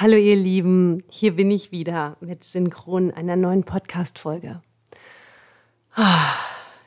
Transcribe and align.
Hallo 0.00 0.14
ihr 0.14 0.36
Lieben, 0.36 1.02
hier 1.08 1.34
bin 1.34 1.50
ich 1.50 1.72
wieder 1.72 2.16
mit 2.20 2.44
Synchron 2.44 3.10
einer 3.10 3.34
neuen 3.34 3.64
Podcast-Folge. 3.64 4.62
Ah, 5.92 6.34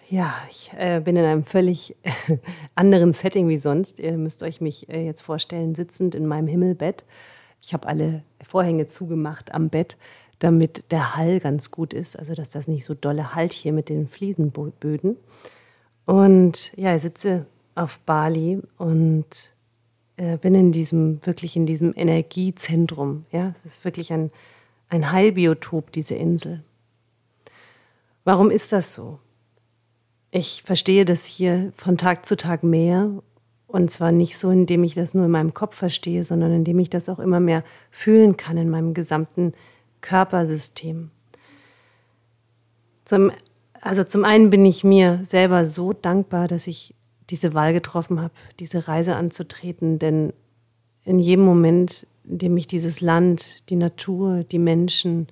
ja, 0.10 0.34
ich 0.49 0.71
äh, 0.78 1.02
bin 1.04 1.18
in 1.18 1.26
einem 1.26 1.44
völlig 1.44 1.97
anderen 2.76 3.12
Setting 3.12 3.50
wie 3.50 3.58
sonst. 3.58 4.00
Ihr 4.00 4.13
müsst 4.13 4.44
euch 4.44 4.62
mich 4.62 4.88
äh, 4.88 5.05
jetzt 5.05 5.24
vorstellen, 5.24 5.76
sitzend 5.76 6.16
in 6.16 6.26
meinem 6.26 6.47
Himmelbett. 6.47 7.04
Ich 7.62 7.74
habe 7.74 7.86
alle 7.86 8.23
Vorhänge 8.41 8.88
zugemacht 8.88 9.54
am 9.54 9.68
Bett, 9.68 9.98
damit 10.39 10.89
der 10.89 11.18
Hall 11.18 11.41
ganz 11.41 11.70
gut 11.70 11.93
ist, 11.93 12.18
also 12.18 12.34
dass 12.34 12.52
das 12.52 12.70
nicht 12.70 12.86
so 12.86 12.93
dolle 12.93 13.36
halt 13.36 13.52
hier 13.52 13.73
mit 13.73 13.89
den 13.89 14.07
Fliesenböden. 14.07 15.18
Und 16.05 16.71
ja, 16.78 16.96
ich 16.96 17.02
sitze 17.02 17.46
auf 17.75 18.00
Bali 18.05 18.62
und 18.78 19.52
äh, 20.21 20.38
bin 20.38 20.53
in 20.53 20.71
diesem, 20.71 21.25
wirklich 21.25 21.55
in 21.55 21.65
diesem 21.65 21.93
Energiezentrum. 21.95 23.25
Ja, 23.31 23.49
es 23.49 23.65
ist 23.65 23.84
wirklich 23.84 24.13
ein, 24.13 24.29
ein 24.88 25.12
Heilbiotop, 25.12 25.91
diese 25.91 26.13
Insel. 26.13 26.63
Warum 28.23 28.52
ist 28.52 28.71
das 28.71 28.93
so? 28.93 29.17
Ich 30.29 30.62
verstehe 30.62 31.05
das 31.05 31.26
hier 31.26 31.73
von 31.76 31.98
Tag 31.98 32.27
zu 32.27 32.38
Tag 32.38 32.62
mehr 32.62 33.09
und 33.65 33.89
zwar 33.89 34.12
nicht 34.12 34.38
so, 34.38 34.52
indem 34.52 34.84
ich 34.84 34.93
das 34.93 35.15
nur 35.15 35.26
in 35.26 35.31
meinem 35.31 35.55
Kopf 35.55 35.76
verstehe, 35.76 36.23
sondern 36.23 36.51
indem 36.51 36.77
ich 36.77 36.91
das 36.91 37.09
auch 37.09 37.20
immer 37.20 37.40
mehr 37.40 37.63
fühlen 37.90 38.38
kann 38.38 38.57
in 38.57 38.70
meinem 38.70 38.93
gesamten 38.93 39.53
Körpersystem. 40.01 41.09
Zum, 43.05 43.31
also 43.81 44.03
zum 44.03 44.23
einen 44.23 44.51
bin 44.51 44.67
ich 44.67 44.84
mir 44.84 45.21
selber 45.23 45.65
so 45.65 45.93
dankbar, 45.93 46.48
dass 46.48 46.67
ich 46.67 46.93
diese 47.31 47.53
Wahl 47.53 47.73
getroffen 47.73 48.21
habe, 48.21 48.34
diese 48.59 48.88
Reise 48.88 49.16
anzutreten. 49.16 49.98
Denn 49.98 50.34
in 51.03 51.17
jedem 51.17 51.45
Moment, 51.45 52.05
in 52.26 52.38
dem 52.38 52.57
ich 52.57 52.67
dieses 52.67 53.02
Land, 53.02 53.70
die 53.70 53.76
Natur, 53.76 54.44
die 54.44 54.59
Menschen, 54.59 55.27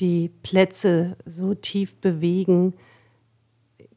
die 0.00 0.30
Plätze 0.42 1.16
so 1.24 1.54
tief 1.54 1.94
bewegen, 1.96 2.74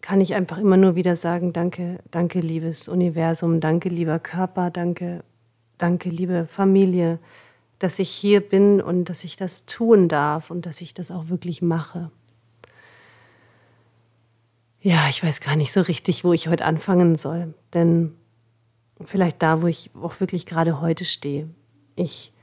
kann 0.01 0.21
ich 0.21 0.35
einfach 0.35 0.57
immer 0.57 0.77
nur 0.77 0.95
wieder 0.95 1.15
sagen, 1.15 1.53
danke, 1.53 1.99
danke, 2.11 2.41
liebes 2.41 2.89
Universum, 2.89 3.61
danke, 3.61 3.89
lieber 3.89 4.19
Körper, 4.19 4.69
danke, 4.69 5.23
danke, 5.77 6.09
liebe 6.09 6.45
Familie, 6.45 7.19
dass 7.79 7.99
ich 7.99 8.09
hier 8.09 8.41
bin 8.41 8.81
und 8.81 9.05
dass 9.05 9.23
ich 9.23 9.37
das 9.37 9.65
tun 9.65 10.09
darf 10.09 10.51
und 10.51 10.65
dass 10.65 10.81
ich 10.81 10.93
das 10.93 11.09
auch 11.09 11.29
wirklich 11.29 11.61
mache. 11.61 12.11
Ja, 14.83 15.07
ich 15.09 15.23
weiß 15.23 15.39
gar 15.39 15.55
nicht 15.55 15.71
so 15.71 15.79
richtig, 15.79 16.25
wo 16.25 16.33
ich 16.33 16.49
heute 16.49 16.65
anfangen 16.65 17.15
soll. 17.15 17.53
Denn 17.73 18.11
vielleicht 19.05 19.41
da, 19.41 19.61
wo 19.61 19.67
ich 19.67 19.89
auch 19.99 20.19
wirklich 20.19 20.45
gerade 20.45 20.81
heute 20.81 21.05
stehe. 21.05 21.49
Ich 21.95 22.33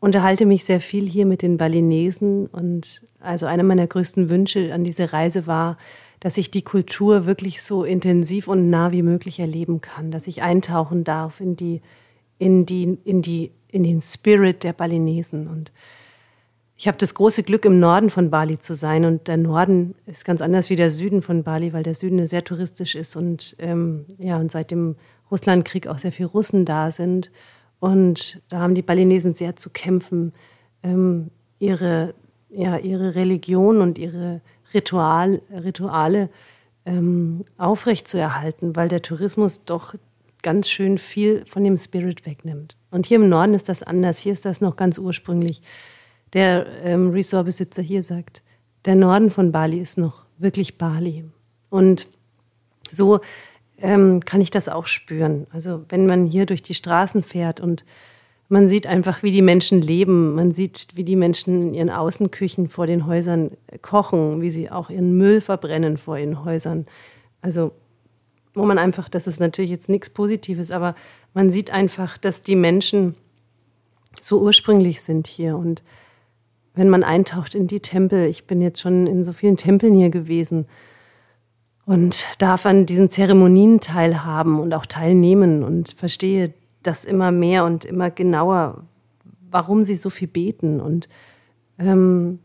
unterhalte 0.00 0.46
mich 0.46 0.64
sehr 0.64 0.80
viel 0.80 1.06
hier 1.06 1.26
mit 1.26 1.42
den 1.42 1.58
Balinesen 1.58 2.46
und 2.46 3.02
also 3.20 3.44
einer 3.44 3.64
meiner 3.64 3.86
größten 3.86 4.30
Wünsche 4.30 4.72
an 4.72 4.82
diese 4.82 5.12
Reise 5.12 5.46
war, 5.46 5.76
dass 6.20 6.38
ich 6.38 6.50
die 6.50 6.62
Kultur 6.62 7.26
wirklich 7.26 7.60
so 7.60 7.84
intensiv 7.84 8.48
und 8.48 8.70
nah 8.70 8.90
wie 8.90 9.02
möglich 9.02 9.40
erleben 9.40 9.82
kann, 9.82 10.10
dass 10.10 10.26
ich 10.26 10.42
eintauchen 10.42 11.04
darf 11.04 11.38
in 11.38 11.54
die, 11.54 11.82
in 12.38 12.64
die, 12.64 12.96
in 13.04 13.20
die, 13.20 13.52
in 13.68 13.82
den 13.82 14.00
Spirit 14.00 14.64
der 14.64 14.72
Balinesen 14.72 15.48
und 15.48 15.70
ich 16.80 16.88
habe 16.88 16.96
das 16.96 17.12
große 17.12 17.42
Glück, 17.42 17.66
im 17.66 17.78
Norden 17.78 18.08
von 18.08 18.30
Bali 18.30 18.58
zu 18.58 18.74
sein. 18.74 19.04
Und 19.04 19.28
der 19.28 19.36
Norden 19.36 19.94
ist 20.06 20.24
ganz 20.24 20.40
anders 20.40 20.70
wie 20.70 20.76
der 20.76 20.88
Süden 20.90 21.20
von 21.20 21.42
Bali, 21.42 21.74
weil 21.74 21.82
der 21.82 21.94
Süden 21.94 22.26
sehr 22.26 22.42
touristisch 22.42 22.94
ist 22.94 23.16
und, 23.16 23.54
ähm, 23.58 24.06
ja, 24.16 24.38
und 24.38 24.50
seit 24.50 24.70
dem 24.70 24.96
Russlandkrieg 25.30 25.88
auch 25.88 25.98
sehr 25.98 26.10
viele 26.10 26.30
Russen 26.30 26.64
da 26.64 26.90
sind. 26.90 27.30
Und 27.80 28.40
da 28.48 28.60
haben 28.60 28.74
die 28.74 28.80
Balinesen 28.80 29.34
sehr 29.34 29.56
zu 29.56 29.68
kämpfen, 29.68 30.32
ähm, 30.82 31.30
ihre, 31.58 32.14
ja, 32.48 32.78
ihre 32.78 33.14
Religion 33.14 33.82
und 33.82 33.98
ihre 33.98 34.40
Ritual, 34.72 35.42
Rituale 35.52 36.30
ähm, 36.86 37.44
aufrechtzuerhalten, 37.58 38.74
weil 38.74 38.88
der 38.88 39.02
Tourismus 39.02 39.66
doch 39.66 39.96
ganz 40.40 40.70
schön 40.70 40.96
viel 40.96 41.44
von 41.44 41.62
dem 41.62 41.76
Spirit 41.76 42.24
wegnimmt. 42.24 42.78
Und 42.90 43.04
hier 43.04 43.16
im 43.16 43.28
Norden 43.28 43.52
ist 43.52 43.68
das 43.68 43.82
anders. 43.82 44.18
Hier 44.18 44.32
ist 44.32 44.46
das 44.46 44.62
noch 44.62 44.76
ganz 44.76 44.96
ursprünglich 44.96 45.60
der 46.32 46.66
ähm, 46.84 47.10
Resortbesitzer 47.10 47.82
hier 47.82 48.02
sagt, 48.02 48.42
der 48.84 48.94
Norden 48.94 49.30
von 49.30 49.52
Bali 49.52 49.78
ist 49.78 49.98
noch 49.98 50.24
wirklich 50.38 50.78
Bali. 50.78 51.24
Und 51.68 52.06
so 52.90 53.20
ähm, 53.78 54.24
kann 54.24 54.40
ich 54.40 54.50
das 54.50 54.68
auch 54.68 54.86
spüren. 54.86 55.46
Also 55.52 55.84
wenn 55.88 56.06
man 56.06 56.26
hier 56.26 56.46
durch 56.46 56.62
die 56.62 56.74
Straßen 56.74 57.22
fährt 57.22 57.60
und 57.60 57.84
man 58.48 58.66
sieht 58.66 58.86
einfach, 58.86 59.22
wie 59.22 59.30
die 59.30 59.42
Menschen 59.42 59.80
leben, 59.80 60.34
man 60.34 60.52
sieht, 60.52 60.88
wie 60.94 61.04
die 61.04 61.14
Menschen 61.14 61.68
in 61.68 61.74
ihren 61.74 61.90
Außenküchen 61.90 62.68
vor 62.68 62.86
den 62.86 63.06
Häusern 63.06 63.52
kochen, 63.80 64.40
wie 64.40 64.50
sie 64.50 64.70
auch 64.70 64.90
ihren 64.90 65.16
Müll 65.16 65.40
verbrennen 65.40 65.98
vor 65.98 66.18
ihren 66.18 66.44
Häusern. 66.44 66.86
Also 67.42 67.72
wo 68.52 68.66
man 68.66 68.78
einfach, 68.78 69.08
das 69.08 69.28
ist 69.28 69.38
natürlich 69.38 69.70
jetzt 69.70 69.88
nichts 69.88 70.10
Positives, 70.10 70.72
aber 70.72 70.96
man 71.32 71.52
sieht 71.52 71.70
einfach, 71.70 72.18
dass 72.18 72.42
die 72.42 72.56
Menschen 72.56 73.14
so 74.20 74.40
ursprünglich 74.40 75.00
sind 75.00 75.28
hier 75.28 75.56
und 75.56 75.84
wenn 76.74 76.88
man 76.88 77.04
eintaucht 77.04 77.54
in 77.54 77.66
die 77.66 77.80
Tempel. 77.80 78.26
Ich 78.26 78.46
bin 78.46 78.60
jetzt 78.60 78.80
schon 78.80 79.06
in 79.06 79.24
so 79.24 79.32
vielen 79.32 79.56
Tempeln 79.56 79.94
hier 79.94 80.10
gewesen 80.10 80.66
und 81.84 82.24
darf 82.38 82.66
an 82.66 82.86
diesen 82.86 83.10
Zeremonien 83.10 83.80
teilhaben 83.80 84.60
und 84.60 84.72
auch 84.74 84.86
teilnehmen 84.86 85.64
und 85.64 85.92
verstehe 85.92 86.54
das 86.82 87.04
immer 87.04 87.32
mehr 87.32 87.64
und 87.64 87.84
immer 87.84 88.10
genauer, 88.10 88.84
warum 89.50 89.84
sie 89.84 89.96
so 89.96 90.10
viel 90.10 90.28
beten 90.28 90.80
und 90.80 91.08
ähm, 91.78 92.38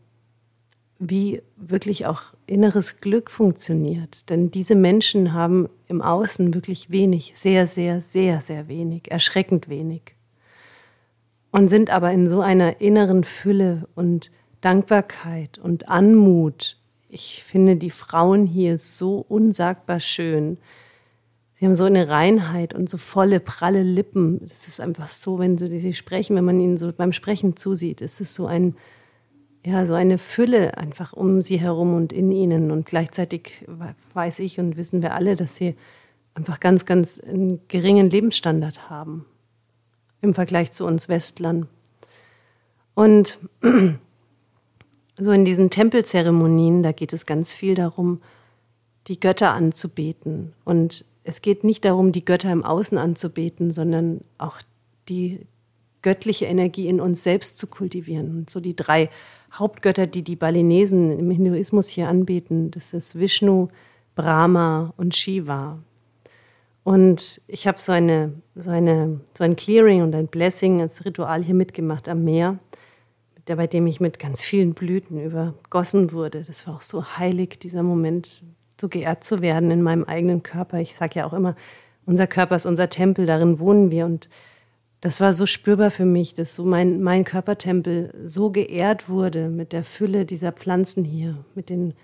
wie 0.98 1.42
wirklich 1.56 2.06
auch 2.06 2.22
inneres 2.46 3.00
Glück 3.00 3.30
funktioniert. 3.30 4.30
Denn 4.30 4.50
diese 4.50 4.74
Menschen 4.74 5.32
haben 5.32 5.68
im 5.88 6.02
Außen 6.02 6.54
wirklich 6.54 6.90
wenig, 6.90 7.32
sehr, 7.34 7.66
sehr, 7.66 8.00
sehr, 8.02 8.40
sehr 8.40 8.66
wenig, 8.66 9.10
erschreckend 9.10 9.68
wenig 9.68 10.15
und 11.50 11.68
sind 11.68 11.90
aber 11.90 12.12
in 12.12 12.28
so 12.28 12.40
einer 12.40 12.80
inneren 12.80 13.24
Fülle 13.24 13.88
und 13.94 14.30
Dankbarkeit 14.60 15.58
und 15.58 15.88
Anmut. 15.88 16.76
Ich 17.08 17.44
finde 17.44 17.76
die 17.76 17.90
Frauen 17.90 18.46
hier 18.46 18.78
so 18.78 19.24
unsagbar 19.28 20.00
schön. 20.00 20.58
Sie 21.58 21.64
haben 21.64 21.74
so 21.74 21.84
eine 21.84 22.08
Reinheit 22.08 22.74
und 22.74 22.90
so 22.90 22.98
volle, 22.98 23.40
pralle 23.40 23.82
Lippen. 23.82 24.40
Das 24.46 24.68
ist 24.68 24.80
einfach 24.80 25.08
so, 25.08 25.38
wenn 25.38 25.56
sie 25.56 25.94
sprechen, 25.94 26.36
wenn 26.36 26.44
man 26.44 26.60
ihnen 26.60 26.76
so 26.76 26.92
beim 26.92 27.12
Sprechen 27.12 27.56
zusieht, 27.56 28.02
es 28.02 28.20
ist 28.20 28.34
so 28.34 28.46
ein, 28.46 28.74
ja, 29.64 29.86
so 29.86 29.94
eine 29.94 30.18
Fülle 30.18 30.76
einfach 30.76 31.12
um 31.12 31.42
sie 31.42 31.58
herum 31.58 31.94
und 31.94 32.12
in 32.12 32.30
ihnen. 32.30 32.70
Und 32.70 32.86
gleichzeitig 32.86 33.64
weiß 34.12 34.40
ich 34.40 34.58
und 34.58 34.76
wissen 34.76 35.00
wir 35.00 35.14
alle, 35.14 35.36
dass 35.36 35.56
sie 35.56 35.76
einfach 36.34 36.60
ganz, 36.60 36.84
ganz 36.84 37.18
einen 37.18 37.60
geringen 37.68 38.10
Lebensstandard 38.10 38.90
haben 38.90 39.24
im 40.22 40.34
Vergleich 40.34 40.72
zu 40.72 40.86
uns 40.86 41.08
Westlern. 41.08 41.68
Und 42.94 43.38
so 45.18 45.30
in 45.30 45.44
diesen 45.44 45.70
Tempelzeremonien, 45.70 46.82
da 46.82 46.92
geht 46.92 47.12
es 47.12 47.26
ganz 47.26 47.52
viel 47.52 47.74
darum, 47.74 48.20
die 49.06 49.20
Götter 49.20 49.52
anzubeten. 49.52 50.52
Und 50.64 51.04
es 51.24 51.42
geht 51.42 51.64
nicht 51.64 51.84
darum, 51.84 52.12
die 52.12 52.24
Götter 52.24 52.50
im 52.50 52.64
Außen 52.64 52.98
anzubeten, 52.98 53.70
sondern 53.70 54.20
auch 54.38 54.60
die 55.08 55.40
göttliche 56.02 56.46
Energie 56.46 56.88
in 56.88 57.00
uns 57.00 57.22
selbst 57.22 57.58
zu 57.58 57.66
kultivieren. 57.66 58.30
Und 58.30 58.50
so 58.50 58.60
die 58.60 58.76
drei 58.76 59.10
Hauptgötter, 59.52 60.06
die 60.06 60.22
die 60.22 60.36
Balinesen 60.36 61.18
im 61.18 61.30
Hinduismus 61.30 61.88
hier 61.88 62.08
anbeten, 62.08 62.70
das 62.70 62.94
ist 62.94 63.18
Vishnu, 63.18 63.68
Brahma 64.14 64.92
und 64.96 65.16
Shiva. 65.16 65.78
Und 66.86 67.40
ich 67.48 67.66
habe 67.66 67.80
so, 67.80 67.90
eine, 67.90 68.32
so, 68.54 68.70
eine, 68.70 69.18
so 69.36 69.42
ein 69.42 69.56
Clearing 69.56 70.02
und 70.02 70.14
ein 70.14 70.28
Blessing 70.28 70.80
als 70.80 71.04
Ritual 71.04 71.42
hier 71.42 71.56
mitgemacht 71.56 72.08
am 72.08 72.22
Meer, 72.22 72.60
der, 73.48 73.56
bei 73.56 73.66
dem 73.66 73.88
ich 73.88 73.98
mit 73.98 74.20
ganz 74.20 74.44
vielen 74.44 74.72
Blüten 74.72 75.20
übergossen 75.20 76.12
wurde. 76.12 76.44
Das 76.44 76.64
war 76.68 76.76
auch 76.76 76.82
so 76.82 77.04
heilig, 77.18 77.58
dieser 77.58 77.82
Moment, 77.82 78.44
so 78.80 78.88
geehrt 78.88 79.24
zu 79.24 79.42
werden 79.42 79.72
in 79.72 79.82
meinem 79.82 80.04
eigenen 80.04 80.44
Körper. 80.44 80.78
Ich 80.78 80.94
sage 80.94 81.18
ja 81.18 81.26
auch 81.26 81.32
immer, 81.32 81.56
unser 82.04 82.28
Körper 82.28 82.54
ist 82.54 82.66
unser 82.66 82.88
Tempel, 82.88 83.26
darin 83.26 83.58
wohnen 83.58 83.90
wir. 83.90 84.06
Und 84.06 84.28
das 85.00 85.20
war 85.20 85.32
so 85.32 85.44
spürbar 85.44 85.90
für 85.90 86.04
mich, 86.06 86.34
dass 86.34 86.54
so 86.54 86.64
mein, 86.64 87.02
mein 87.02 87.24
Körpertempel 87.24 88.14
so 88.22 88.52
geehrt 88.52 89.08
wurde 89.08 89.48
mit 89.48 89.72
der 89.72 89.82
Fülle 89.82 90.24
dieser 90.24 90.52
Pflanzen 90.52 91.02
hier, 91.02 91.44
mit 91.56 91.68
den 91.68 91.94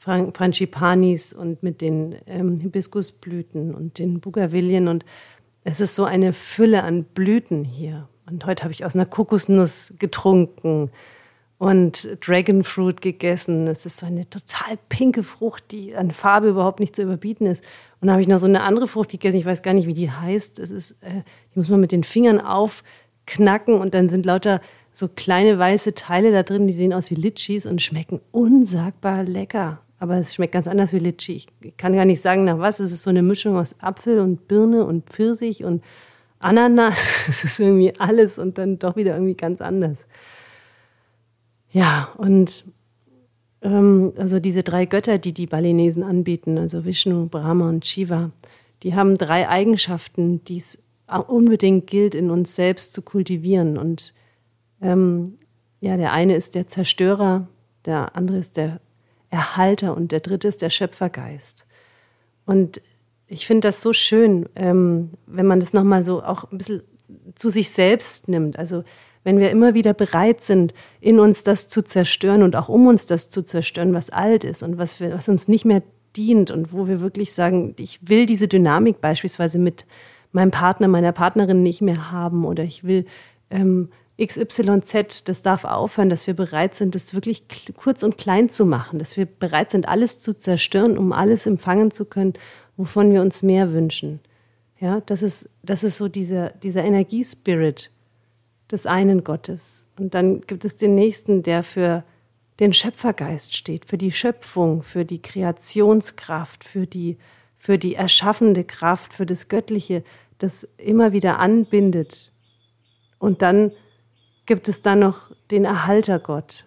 Frangipanis 0.00 1.32
und 1.34 1.62
mit 1.62 1.82
den 1.82 2.16
ähm, 2.26 2.58
Hibiskusblüten 2.58 3.74
und 3.74 3.98
den 3.98 4.20
Bougavillen. 4.20 4.88
Und 4.88 5.04
es 5.62 5.80
ist 5.80 5.94
so 5.94 6.04
eine 6.04 6.32
Fülle 6.32 6.82
an 6.82 7.04
Blüten 7.04 7.64
hier. 7.64 8.08
Und 8.26 8.46
heute 8.46 8.62
habe 8.62 8.72
ich 8.72 8.84
aus 8.84 8.94
einer 8.94 9.04
Kokosnuss 9.04 9.94
getrunken 9.98 10.90
und 11.58 12.08
Dragonfruit 12.26 13.02
gegessen. 13.02 13.66
Es 13.66 13.84
ist 13.84 13.98
so 13.98 14.06
eine 14.06 14.28
total 14.30 14.78
pinke 14.88 15.22
Frucht, 15.22 15.64
die 15.70 15.94
an 15.94 16.12
Farbe 16.12 16.48
überhaupt 16.48 16.80
nicht 16.80 16.96
zu 16.96 17.02
überbieten 17.02 17.46
ist. 17.46 17.62
Und 18.00 18.06
dann 18.06 18.12
habe 18.12 18.22
ich 18.22 18.28
noch 18.28 18.38
so 18.38 18.46
eine 18.46 18.62
andere 18.62 18.86
Frucht 18.86 19.10
gegessen, 19.10 19.36
ich 19.36 19.44
weiß 19.44 19.62
gar 19.62 19.74
nicht, 19.74 19.86
wie 19.86 19.92
die 19.92 20.10
heißt. 20.10 20.58
Es 20.58 20.70
ist, 20.70 20.92
äh, 21.02 21.22
die 21.54 21.58
muss 21.58 21.68
man 21.68 21.80
mit 21.80 21.92
den 21.92 22.04
Fingern 22.04 22.40
auf 22.40 22.82
knacken 23.26 23.74
und 23.74 23.92
dann 23.92 24.08
sind 24.08 24.24
lauter 24.24 24.62
so 24.92 25.08
kleine 25.08 25.58
weiße 25.58 25.94
Teile 25.94 26.32
da 26.32 26.42
drin, 26.42 26.66
die 26.66 26.72
sehen 26.72 26.94
aus 26.94 27.10
wie 27.10 27.14
Litchis 27.16 27.66
und 27.66 27.82
schmecken 27.82 28.20
unsagbar 28.32 29.24
lecker. 29.24 29.82
Aber 30.00 30.16
es 30.16 30.34
schmeckt 30.34 30.54
ganz 30.54 30.66
anders 30.66 30.94
wie 30.94 30.98
Litchi. 30.98 31.44
Ich 31.60 31.76
kann 31.76 31.94
gar 31.94 32.06
nicht 32.06 32.22
sagen, 32.22 32.44
nach 32.44 32.58
was. 32.58 32.80
Es 32.80 32.90
ist 32.90 33.02
so 33.02 33.10
eine 33.10 33.22
Mischung 33.22 33.56
aus 33.56 33.78
Apfel 33.80 34.18
und 34.20 34.48
Birne 34.48 34.84
und 34.86 35.10
Pfirsich 35.10 35.62
und 35.62 35.84
Ananas. 36.40 37.20
Es 37.28 37.44
ist 37.44 37.60
irgendwie 37.60 37.92
alles 38.00 38.38
und 38.38 38.56
dann 38.56 38.78
doch 38.78 38.96
wieder 38.96 39.12
irgendwie 39.12 39.36
ganz 39.36 39.60
anders. 39.60 40.06
Ja, 41.70 42.08
und 42.16 42.64
ähm, 43.60 44.14
also 44.16 44.40
diese 44.40 44.62
drei 44.62 44.86
Götter, 44.86 45.18
die 45.18 45.34
die 45.34 45.46
Balinesen 45.46 46.02
anbieten, 46.02 46.56
also 46.56 46.86
Vishnu, 46.86 47.26
Brahma 47.26 47.68
und 47.68 47.86
Shiva, 47.86 48.30
die 48.82 48.94
haben 48.94 49.18
drei 49.18 49.50
Eigenschaften, 49.50 50.42
die 50.44 50.56
es 50.56 50.82
unbedingt 51.28 51.86
gilt, 51.86 52.14
in 52.14 52.30
uns 52.30 52.56
selbst 52.56 52.94
zu 52.94 53.02
kultivieren. 53.02 53.76
Und 53.76 54.14
ähm, 54.80 55.38
ja, 55.80 55.98
der 55.98 56.12
eine 56.14 56.36
ist 56.36 56.54
der 56.54 56.66
Zerstörer, 56.66 57.48
der 57.84 58.16
andere 58.16 58.38
ist 58.38 58.56
der 58.56 58.80
Erhalter 59.30 59.96
und 59.96 60.12
der 60.12 60.20
dritte 60.20 60.48
ist 60.48 60.62
der 60.62 60.70
Schöpfergeist. 60.70 61.66
Und 62.46 62.80
ich 63.26 63.46
finde 63.46 63.68
das 63.68 63.80
so 63.80 63.92
schön, 63.92 64.48
ähm, 64.56 65.10
wenn 65.26 65.46
man 65.46 65.60
das 65.60 65.72
nochmal 65.72 66.02
so 66.02 66.22
auch 66.22 66.50
ein 66.50 66.58
bisschen 66.58 66.82
zu 67.34 67.48
sich 67.48 67.70
selbst 67.70 68.28
nimmt. 68.28 68.58
Also 68.58 68.84
wenn 69.22 69.38
wir 69.38 69.50
immer 69.50 69.74
wieder 69.74 69.94
bereit 69.94 70.42
sind, 70.42 70.74
in 71.00 71.20
uns 71.20 71.44
das 71.44 71.68
zu 71.68 71.82
zerstören 71.82 72.42
und 72.42 72.56
auch 72.56 72.68
um 72.68 72.86
uns 72.86 73.06
das 73.06 73.28
zu 73.28 73.42
zerstören, 73.42 73.92
was 73.92 74.10
alt 74.10 74.44
ist 74.44 74.62
und 74.62 74.78
was, 74.78 74.98
wir, 75.00 75.12
was 75.12 75.28
uns 75.28 75.46
nicht 75.46 75.64
mehr 75.64 75.82
dient 76.16 76.50
und 76.50 76.72
wo 76.72 76.88
wir 76.88 77.00
wirklich 77.00 77.32
sagen, 77.32 77.74
ich 77.78 78.08
will 78.08 78.26
diese 78.26 78.48
Dynamik 78.48 79.00
beispielsweise 79.00 79.58
mit 79.58 79.86
meinem 80.32 80.50
Partner, 80.50 80.88
meiner 80.88 81.12
Partnerin 81.12 81.62
nicht 81.62 81.82
mehr 81.82 82.10
haben 82.10 82.44
oder 82.44 82.64
ich 82.64 82.84
will 82.84 83.04
ähm, 83.50 83.90
XYZ, 84.24 85.24
das 85.24 85.42
darf 85.42 85.64
aufhören, 85.64 86.10
dass 86.10 86.26
wir 86.26 86.34
bereit 86.34 86.74
sind, 86.74 86.94
das 86.94 87.14
wirklich 87.14 87.44
kurz 87.76 88.02
und 88.02 88.18
klein 88.18 88.50
zu 88.50 88.66
machen, 88.66 88.98
dass 88.98 89.16
wir 89.16 89.26
bereit 89.26 89.70
sind, 89.70 89.88
alles 89.88 90.18
zu 90.20 90.36
zerstören, 90.36 90.98
um 90.98 91.12
alles 91.12 91.46
empfangen 91.46 91.90
zu 91.90 92.04
können, 92.04 92.34
wovon 92.76 93.12
wir 93.12 93.22
uns 93.22 93.42
mehr 93.42 93.72
wünschen. 93.72 94.20
Ja, 94.78 95.00
das 95.00 95.22
ist, 95.22 95.50
das 95.62 95.84
ist 95.84 95.96
so 95.96 96.08
dieser, 96.08 96.50
dieser 96.50 96.84
Energiespirit 96.84 97.90
des 98.70 98.86
einen 98.86 99.24
Gottes. 99.24 99.86
Und 99.98 100.14
dann 100.14 100.42
gibt 100.42 100.64
es 100.64 100.76
den 100.76 100.94
nächsten, 100.94 101.42
der 101.42 101.62
für 101.62 102.04
den 102.60 102.72
Schöpfergeist 102.72 103.56
steht, 103.56 103.86
für 103.86 103.98
die 103.98 104.12
Schöpfung, 104.12 104.82
für 104.82 105.04
die 105.04 105.20
Kreationskraft, 105.20 106.64
für 106.64 106.86
die, 106.86 107.16
für 107.56 107.78
die 107.78 107.94
erschaffende 107.94 108.64
Kraft, 108.64 109.14
für 109.14 109.26
das 109.26 109.48
Göttliche, 109.48 110.04
das 110.38 110.68
immer 110.76 111.12
wieder 111.12 111.38
anbindet. 111.38 112.32
Und 113.18 113.42
dann 113.42 113.72
gibt 114.50 114.66
es 114.66 114.82
dann 114.82 114.98
noch 114.98 115.30
den 115.52 115.64
Erhaltergott, 115.64 116.64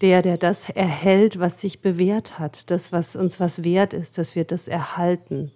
der, 0.00 0.22
der 0.22 0.38
das 0.38 0.70
erhält, 0.70 1.38
was 1.38 1.60
sich 1.60 1.82
bewährt 1.82 2.38
hat, 2.38 2.70
das, 2.70 2.90
was 2.90 3.16
uns 3.16 3.38
was 3.38 3.64
wert 3.64 3.92
ist, 3.92 4.16
dass 4.16 4.34
wir 4.34 4.44
das 4.44 4.66
erhalten. 4.66 5.52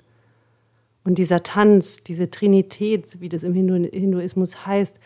Und 1.02 1.16
dieser 1.16 1.42
Tanz, 1.42 2.04
diese 2.04 2.30
Trinität, 2.30 3.18
wie 3.22 3.30
das 3.30 3.42
im 3.42 3.54
Hinduismus 3.54 4.66
heißt, 4.66 4.96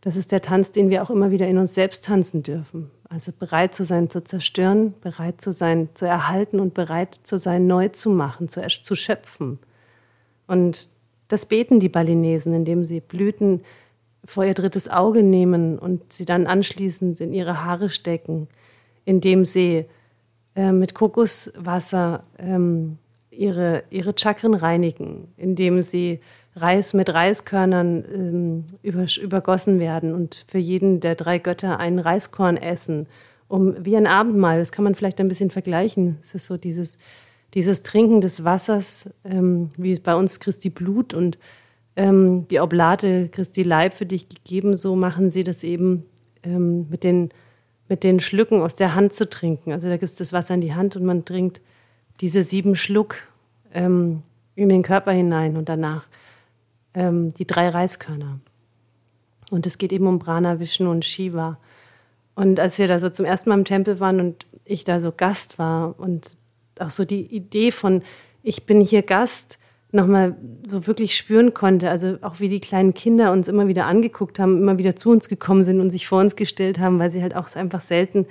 das 0.00 0.14
ist 0.14 0.30
der 0.30 0.42
Tanz, 0.42 0.70
den 0.70 0.90
wir 0.90 1.02
auch 1.02 1.10
immer 1.10 1.32
wieder 1.32 1.48
in 1.48 1.58
uns 1.58 1.74
selbst 1.74 2.04
tanzen 2.04 2.44
dürfen. 2.44 2.88
Also 3.08 3.32
bereit 3.36 3.74
zu 3.74 3.84
sein, 3.84 4.08
zu 4.08 4.22
zerstören, 4.22 4.94
bereit 5.00 5.40
zu 5.40 5.50
sein, 5.50 5.88
zu 5.94 6.06
erhalten 6.06 6.60
und 6.60 6.72
bereit 6.72 7.18
zu 7.24 7.36
sein, 7.36 7.66
neu 7.66 7.88
zu 7.88 8.10
machen, 8.10 8.48
zu, 8.48 8.64
zu 8.64 8.94
schöpfen. 8.94 9.58
Und 10.46 10.88
das 11.26 11.46
beten 11.46 11.80
die 11.80 11.88
Balinesen, 11.88 12.54
indem 12.54 12.84
sie 12.84 13.00
Blüten 13.00 13.62
vor 14.26 14.44
ihr 14.44 14.54
drittes 14.54 14.88
Auge 14.88 15.22
nehmen 15.22 15.78
und 15.78 16.12
sie 16.12 16.24
dann 16.24 16.46
anschließend 16.46 17.20
in 17.20 17.32
ihre 17.32 17.64
Haare 17.64 17.88
stecken, 17.88 18.48
indem 19.04 19.44
sie 19.44 19.86
äh, 20.54 20.72
mit 20.72 20.94
Kokoswasser 20.94 22.24
ähm, 22.38 22.98
ihre, 23.30 23.84
ihre 23.90 24.14
Chakren 24.16 24.54
reinigen, 24.54 25.28
indem 25.36 25.82
sie 25.82 26.20
Reis 26.56 26.94
mit 26.94 27.12
Reiskörnern 27.12 28.04
ähm, 28.12 28.64
über, 28.82 29.06
übergossen 29.22 29.78
werden 29.78 30.14
und 30.14 30.46
für 30.48 30.58
jeden 30.58 31.00
der 31.00 31.14
drei 31.14 31.38
Götter 31.38 31.78
ein 31.78 31.98
Reiskorn 31.98 32.56
essen, 32.56 33.06
um 33.46 33.74
wie 33.84 33.96
ein 33.96 34.06
Abendmahl. 34.06 34.58
Das 34.58 34.72
kann 34.72 34.84
man 34.84 34.94
vielleicht 34.94 35.20
ein 35.20 35.28
bisschen 35.28 35.50
vergleichen. 35.50 36.16
Es 36.22 36.34
ist 36.34 36.46
so 36.46 36.56
dieses, 36.56 36.96
dieses 37.52 37.82
Trinken 37.82 38.22
des 38.22 38.42
Wassers, 38.42 39.10
ähm, 39.24 39.68
wie 39.76 39.94
bei 40.00 40.14
uns 40.14 40.40
Christi 40.40 40.70
Blut 40.70 41.12
und 41.12 41.38
ähm, 41.96 42.46
die 42.48 42.60
Oblate 42.60 43.28
Christi 43.30 43.62
Leib 43.62 43.94
für 43.94 44.06
dich 44.06 44.28
gegeben, 44.28 44.76
so 44.76 44.94
machen 44.94 45.30
sie 45.30 45.44
das 45.44 45.64
eben 45.64 46.04
ähm, 46.42 46.88
mit, 46.90 47.02
den, 47.02 47.30
mit 47.88 48.04
den 48.04 48.20
Schlücken 48.20 48.60
aus 48.60 48.76
der 48.76 48.94
Hand 48.94 49.14
zu 49.14 49.28
trinken. 49.28 49.72
Also 49.72 49.88
da 49.88 49.94
gibt 49.94 50.04
es 50.04 50.14
das 50.14 50.32
Wasser 50.32 50.54
in 50.54 50.60
die 50.60 50.74
Hand 50.74 50.96
und 50.96 51.04
man 51.04 51.24
trinkt 51.24 51.60
diese 52.20 52.42
sieben 52.42 52.76
Schluck 52.76 53.16
ähm, 53.74 54.22
in 54.54 54.68
den 54.68 54.82
Körper 54.82 55.12
hinein 55.12 55.56
und 55.56 55.68
danach 55.68 56.06
ähm, 56.94 57.34
die 57.34 57.46
drei 57.46 57.68
Reiskörner. 57.68 58.40
Und 59.50 59.66
es 59.66 59.78
geht 59.78 59.92
eben 59.92 60.06
um 60.06 60.18
Brahma, 60.18 60.58
Vishnu 60.58 60.90
und 60.90 61.04
Shiva. 61.04 61.58
Und 62.34 62.60
als 62.60 62.78
wir 62.78 62.88
da 62.88 63.00
so 63.00 63.08
zum 63.08 63.24
ersten 63.24 63.48
Mal 63.48 63.58
im 63.58 63.64
Tempel 63.64 64.00
waren 64.00 64.20
und 64.20 64.46
ich 64.64 64.84
da 64.84 65.00
so 65.00 65.12
Gast 65.12 65.58
war 65.58 65.98
und 65.98 66.36
auch 66.78 66.90
so 66.90 67.04
die 67.04 67.22
Idee 67.22 67.70
von, 67.70 68.02
ich 68.42 68.66
bin 68.66 68.80
hier 68.80 69.02
Gast, 69.02 69.58
nochmal 69.96 70.36
so 70.66 70.86
wirklich 70.86 71.16
spüren 71.16 71.54
konnte. 71.54 71.90
Also 71.90 72.18
auch 72.22 72.38
wie 72.40 72.48
die 72.48 72.60
kleinen 72.60 72.94
Kinder 72.94 73.32
uns 73.32 73.48
immer 73.48 73.66
wieder 73.66 73.86
angeguckt 73.86 74.38
haben, 74.38 74.58
immer 74.58 74.78
wieder 74.78 74.94
zu 74.94 75.10
uns 75.10 75.28
gekommen 75.28 75.64
sind 75.64 75.80
und 75.80 75.90
sich 75.90 76.06
vor 76.06 76.20
uns 76.20 76.36
gestellt 76.36 76.78
haben, 76.78 76.98
weil 76.98 77.10
sie 77.10 77.22
halt 77.22 77.34
auch 77.34 77.52
einfach 77.56 77.80
selten 77.80 78.26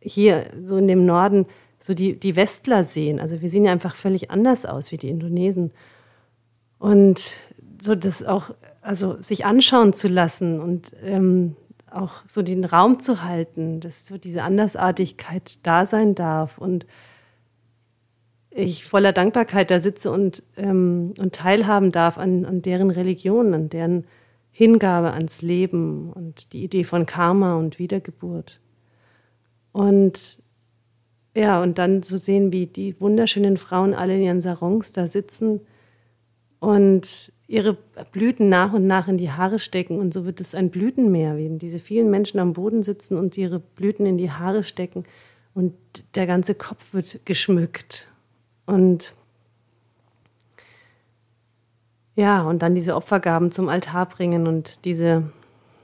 hier 0.00 0.46
so 0.64 0.76
in 0.76 0.86
dem 0.86 1.04
Norden 1.04 1.46
so 1.80 1.94
die, 1.94 2.18
die 2.18 2.36
Westler 2.36 2.84
sehen. 2.84 3.20
Also 3.20 3.40
wir 3.40 3.50
sehen 3.50 3.64
ja 3.64 3.72
einfach 3.72 3.94
völlig 3.94 4.30
anders 4.30 4.66
aus 4.66 4.92
wie 4.92 4.96
die 4.96 5.08
Indonesen. 5.08 5.72
Und 6.78 7.34
so 7.80 7.94
das 7.94 8.24
auch, 8.24 8.50
also 8.82 9.20
sich 9.20 9.44
anschauen 9.44 9.92
zu 9.92 10.08
lassen 10.08 10.60
und 10.60 10.92
ähm, 11.02 11.56
auch 11.90 12.12
so 12.26 12.42
den 12.42 12.64
Raum 12.64 13.00
zu 13.00 13.22
halten, 13.22 13.80
dass 13.80 14.06
so 14.06 14.18
diese 14.18 14.42
Andersartigkeit 14.42 15.66
da 15.66 15.86
sein 15.86 16.14
darf 16.14 16.58
und 16.58 16.86
ich 18.58 18.84
voller 18.84 19.12
Dankbarkeit 19.12 19.70
da 19.70 19.80
sitze 19.80 20.10
und, 20.10 20.42
ähm, 20.56 21.14
und 21.18 21.34
teilhaben 21.34 21.92
darf 21.92 22.18
an, 22.18 22.44
an 22.44 22.62
deren 22.62 22.90
Religion, 22.90 23.54
an 23.54 23.68
deren 23.68 24.04
Hingabe 24.50 25.12
ans 25.12 25.42
Leben 25.42 26.12
und 26.12 26.52
die 26.52 26.64
Idee 26.64 26.84
von 26.84 27.06
Karma 27.06 27.56
und 27.56 27.78
Wiedergeburt. 27.78 28.60
Und 29.72 30.42
ja, 31.36 31.62
und 31.62 31.78
dann 31.78 32.02
zu 32.02 32.18
sehen, 32.18 32.52
wie 32.52 32.66
die 32.66 33.00
wunderschönen 33.00 33.56
Frauen 33.56 33.94
alle 33.94 34.16
in 34.16 34.22
ihren 34.22 34.40
Sarons 34.40 34.92
da 34.92 35.06
sitzen 35.06 35.60
und 36.58 37.32
ihre 37.46 37.78
Blüten 38.10 38.48
nach 38.48 38.72
und 38.72 38.88
nach 38.88 39.06
in 39.06 39.18
die 39.18 39.30
Haare 39.30 39.60
stecken. 39.60 40.00
Und 40.00 40.12
so 40.12 40.24
wird 40.24 40.40
es 40.40 40.56
ein 40.56 40.70
Blütenmeer, 40.70 41.36
wie 41.36 41.48
diese 41.58 41.78
vielen 41.78 42.10
Menschen 42.10 42.40
am 42.40 42.54
Boden 42.54 42.82
sitzen 42.82 43.16
und 43.16 43.38
ihre 43.38 43.60
Blüten 43.60 44.04
in 44.04 44.18
die 44.18 44.32
Haare 44.32 44.64
stecken. 44.64 45.04
Und 45.54 45.74
der 46.16 46.26
ganze 46.26 46.56
Kopf 46.56 46.92
wird 46.92 47.24
geschmückt 47.24 48.08
und 48.68 49.14
ja, 52.16 52.42
und 52.42 52.60
dann 52.60 52.74
diese 52.74 52.96
Opfergaben 52.96 53.50
zum 53.50 53.68
Altar 53.68 54.06
bringen 54.06 54.46
und 54.46 54.84
diese 54.84 55.32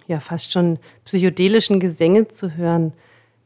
ja 0.06 0.20
fast 0.20 0.52
schon 0.52 0.78
psychedelischen 1.04 1.80
Gesänge 1.80 2.28
zu 2.28 2.56
hören, 2.56 2.92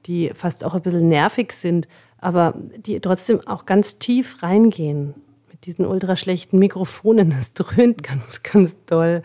die 0.07 0.31
fast 0.35 0.65
auch 0.65 0.75
ein 0.75 0.83
bisschen 0.83 1.09
nervig 1.09 1.53
sind, 1.53 1.87
aber 2.19 2.55
die 2.79 2.99
trotzdem 2.99 3.47
auch 3.47 3.65
ganz 3.65 4.01
tief 4.01 4.43
reingehen 4.43 5.15
mit 5.53 5.67
diesen 5.67 5.87
ultra 5.87 6.17
schlechten 6.17 6.59
Mikrofonen. 6.59 7.31
Es 7.39 7.53
dröhnt 7.53 8.03
ganz, 8.03 8.43
ganz 8.43 8.75
doll. 8.87 9.23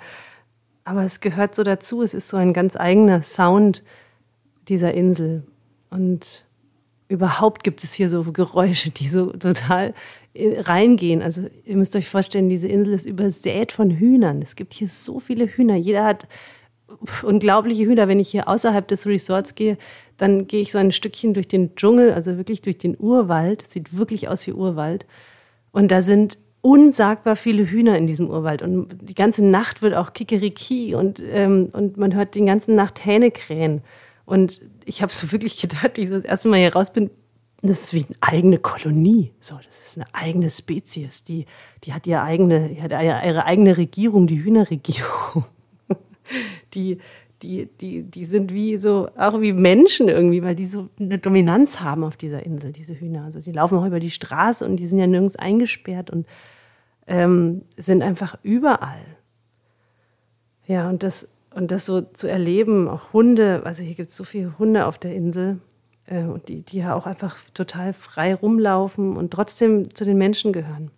Aber 0.85 1.03
es 1.03 1.21
gehört 1.21 1.55
so 1.55 1.63
dazu. 1.63 2.03
Es 2.03 2.13
ist 2.13 2.27
so 2.27 2.37
ein 2.37 2.53
ganz 2.53 2.75
eigener 2.75 3.23
Sound 3.23 3.83
dieser 4.67 4.93
Insel. 4.93 5.43
Und 5.89 6.45
überhaupt 7.07 7.63
gibt 7.63 7.83
es 7.83 7.93
hier 7.93 8.09
so 8.09 8.23
Geräusche, 8.23 8.89
die 8.89 9.07
so 9.07 9.31
total 9.31 9.93
äh, 10.33 10.59
reingehen. 10.59 11.21
Also 11.21 11.47
ihr 11.63 11.75
müsst 11.75 11.95
euch 11.95 12.09
vorstellen, 12.09 12.49
diese 12.49 12.67
Insel 12.67 12.93
ist 12.93 13.05
übersät 13.05 13.71
von 13.71 13.91
Hühnern. 13.91 14.41
Es 14.41 14.55
gibt 14.55 14.73
hier 14.73 14.87
so 14.87 15.19
viele 15.19 15.45
Hühner. 15.45 15.75
Jeder 15.75 16.05
hat 16.05 16.27
unglaubliche 17.23 17.85
Hühner. 17.85 18.07
Wenn 18.07 18.19
ich 18.19 18.29
hier 18.29 18.47
außerhalb 18.47 18.87
des 18.87 19.05
Resorts 19.05 19.55
gehe, 19.55 19.77
dann 20.17 20.47
gehe 20.47 20.61
ich 20.61 20.71
so 20.71 20.77
ein 20.77 20.91
Stückchen 20.91 21.33
durch 21.33 21.47
den 21.47 21.75
Dschungel, 21.75 22.13
also 22.13 22.37
wirklich 22.37 22.61
durch 22.61 22.77
den 22.77 22.97
Urwald. 22.99 23.69
Sieht 23.69 23.97
wirklich 23.97 24.27
aus 24.27 24.47
wie 24.47 24.53
Urwald. 24.53 25.05
Und 25.71 25.91
da 25.91 26.01
sind 26.01 26.37
unsagbar 26.61 27.35
viele 27.35 27.69
Hühner 27.69 27.97
in 27.97 28.07
diesem 28.07 28.29
Urwald. 28.29 28.61
Und 28.61 28.87
die 29.01 29.15
ganze 29.15 29.43
Nacht 29.43 29.81
wird 29.81 29.95
auch 29.95 30.13
Kikeriki 30.13 30.95
und, 30.95 31.21
ähm, 31.31 31.69
und 31.73 31.97
man 31.97 32.15
hört 32.15 32.35
die 32.35 32.45
ganze 32.45 32.71
Nacht 32.71 33.05
Hähne 33.05 33.31
krähen. 33.31 33.81
Und 34.25 34.61
ich 34.85 35.01
habe 35.01 35.13
so 35.13 35.31
wirklich 35.31 35.59
gedacht, 35.61 35.91
wie 35.95 36.01
ich 36.01 36.09
so 36.09 36.15
das 36.15 36.23
erste 36.23 36.49
Mal 36.49 36.59
hier 36.59 36.73
raus 36.73 36.93
bin, 36.93 37.09
das 37.61 37.85
ist 37.85 37.93
wie 37.93 38.05
eine 38.05 38.15
eigene 38.19 38.57
Kolonie. 38.57 39.31
So, 39.39 39.55
das 39.65 39.87
ist 39.87 39.97
eine 39.97 40.13
eigene 40.13 40.49
Spezies. 40.49 41.23
Die, 41.23 41.45
die 41.85 41.93
hat 41.93 42.05
ihre 42.05 42.21
eigene, 42.21 42.71
ihre 42.71 43.45
eigene 43.45 43.77
Regierung, 43.77 44.27
die 44.27 44.43
Hühnerregierung. 44.43 45.45
die, 46.73 46.97
die, 47.41 47.69
die, 47.79 48.03
die 48.03 48.25
sind 48.25 48.53
wie 48.53 48.77
so, 48.77 49.09
auch 49.17 49.39
wie 49.39 49.53
Menschen 49.53 50.09
irgendwie, 50.09 50.43
weil 50.43 50.55
die 50.55 50.65
so 50.65 50.89
eine 50.99 51.19
Dominanz 51.19 51.79
haben 51.79 52.03
auf 52.03 52.17
dieser 52.17 52.45
Insel, 52.45 52.71
diese 52.71 52.99
Hühner. 52.99 53.25
Also 53.25 53.39
die 53.39 53.51
laufen 53.51 53.77
auch 53.77 53.85
über 53.85 53.99
die 53.99 54.11
Straße 54.11 54.65
und 54.65 54.77
die 54.77 54.87
sind 54.87 54.99
ja 54.99 55.07
nirgends 55.07 55.35
eingesperrt 55.35 56.09
und 56.09 56.25
ähm, 57.07 57.63
sind 57.77 58.01
einfach 58.01 58.37
überall. 58.43 59.05
Ja, 60.65 60.89
und 60.89 61.03
das, 61.03 61.29
und 61.55 61.71
das 61.71 61.85
so 61.85 62.01
zu 62.01 62.29
erleben, 62.29 62.87
auch 62.87 63.13
Hunde, 63.13 63.61
also 63.65 63.83
hier 63.83 63.95
gibt 63.95 64.09
es 64.09 64.15
so 64.15 64.23
viele 64.23 64.57
Hunde 64.57 64.85
auf 64.85 64.97
der 64.97 65.15
Insel, 65.15 65.59
äh, 66.05 66.23
und 66.23 66.49
die, 66.49 66.61
die 66.61 66.79
ja 66.79 66.95
auch 66.95 67.05
einfach 67.05 67.37
total 67.53 67.93
frei 67.93 68.33
rumlaufen 68.35 69.15
und 69.17 69.31
trotzdem 69.31 69.93
zu 69.93 70.05
den 70.05 70.17
Menschen 70.17 70.53
gehören. 70.53 70.91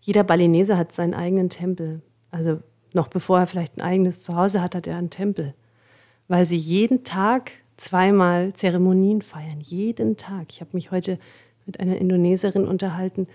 Jeder 0.00 0.24
Balinese 0.24 0.76
hat 0.76 0.92
seinen 0.92 1.14
eigenen 1.14 1.50
Tempel. 1.50 2.02
Also 2.30 2.60
noch 2.92 3.08
bevor 3.08 3.40
er 3.40 3.46
vielleicht 3.46 3.76
ein 3.76 3.82
eigenes 3.82 4.20
Zuhause 4.20 4.62
hat, 4.62 4.74
hat 4.74 4.86
er 4.86 4.96
einen 4.96 5.10
Tempel. 5.10 5.54
Weil 6.28 6.46
sie 6.46 6.56
jeden 6.56 7.04
Tag 7.04 7.52
zweimal 7.76 8.52
Zeremonien 8.54 9.22
feiern. 9.22 9.60
Jeden 9.60 10.16
Tag. 10.16 10.46
Ich 10.50 10.60
habe 10.60 10.70
mich 10.72 10.90
heute 10.90 11.18
mit 11.66 11.80
einer 11.80 11.98
Indoneserin 11.98 12.66
unterhalten, 12.66 13.28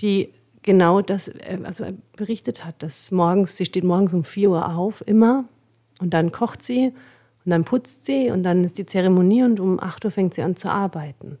die 0.00 0.32
genau 0.62 1.00
das 1.00 1.28
äh, 1.28 1.58
also 1.64 1.86
berichtet 2.16 2.64
hat, 2.64 2.82
dass 2.82 3.10
morgens, 3.10 3.56
sie 3.56 3.64
steht 3.64 3.84
morgens 3.84 4.14
um 4.14 4.24
4 4.24 4.50
Uhr 4.50 4.76
auf, 4.76 5.02
immer, 5.06 5.44
und 6.00 6.14
dann 6.14 6.32
kocht 6.32 6.62
sie 6.62 6.92
und 7.44 7.50
dann 7.50 7.64
putzt 7.64 8.06
sie 8.06 8.30
und 8.30 8.42
dann 8.42 8.64
ist 8.64 8.78
die 8.78 8.86
Zeremonie 8.86 9.42
und 9.42 9.60
um 9.60 9.80
8 9.80 10.04
Uhr 10.04 10.10
fängt 10.10 10.34
sie 10.34 10.42
an 10.42 10.56
zu 10.56 10.70
arbeiten. 10.70 11.38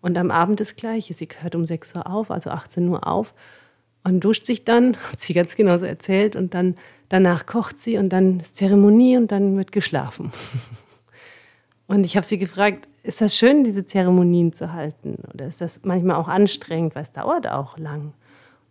Und 0.00 0.18
am 0.18 0.30
Abend 0.30 0.58
das 0.58 0.74
Gleiche. 0.74 1.14
Sie 1.14 1.28
hört 1.40 1.54
um 1.54 1.64
6 1.64 1.94
Uhr 1.94 2.06
auf, 2.10 2.30
also 2.30 2.50
18 2.50 2.88
Uhr 2.88 3.06
auf 3.06 3.32
und 4.04 4.20
duscht 4.20 4.46
sich 4.46 4.64
dann, 4.64 4.96
hat 5.12 5.20
sie 5.20 5.32
ganz 5.32 5.56
genau 5.56 5.78
so 5.78 5.86
erzählt, 5.86 6.36
und 6.36 6.54
dann 6.54 6.76
danach 7.08 7.46
kocht 7.46 7.80
sie 7.80 7.98
und 7.98 8.10
dann 8.10 8.40
ist 8.40 8.56
Zeremonie 8.56 9.16
und 9.16 9.32
dann 9.32 9.56
wird 9.56 9.72
geschlafen. 9.72 10.32
Und 11.88 12.04
ich 12.04 12.16
habe 12.16 12.24
sie 12.24 12.38
gefragt, 12.38 12.88
ist 13.02 13.20
das 13.20 13.36
schön, 13.36 13.64
diese 13.64 13.84
Zeremonien 13.84 14.54
zu 14.54 14.72
halten? 14.72 15.16
Oder 15.34 15.44
ist 15.44 15.60
das 15.60 15.82
manchmal 15.82 16.16
auch 16.16 16.28
anstrengend, 16.28 16.94
weil 16.94 17.02
es 17.02 17.12
dauert 17.12 17.46
auch 17.46 17.76
lang? 17.76 18.14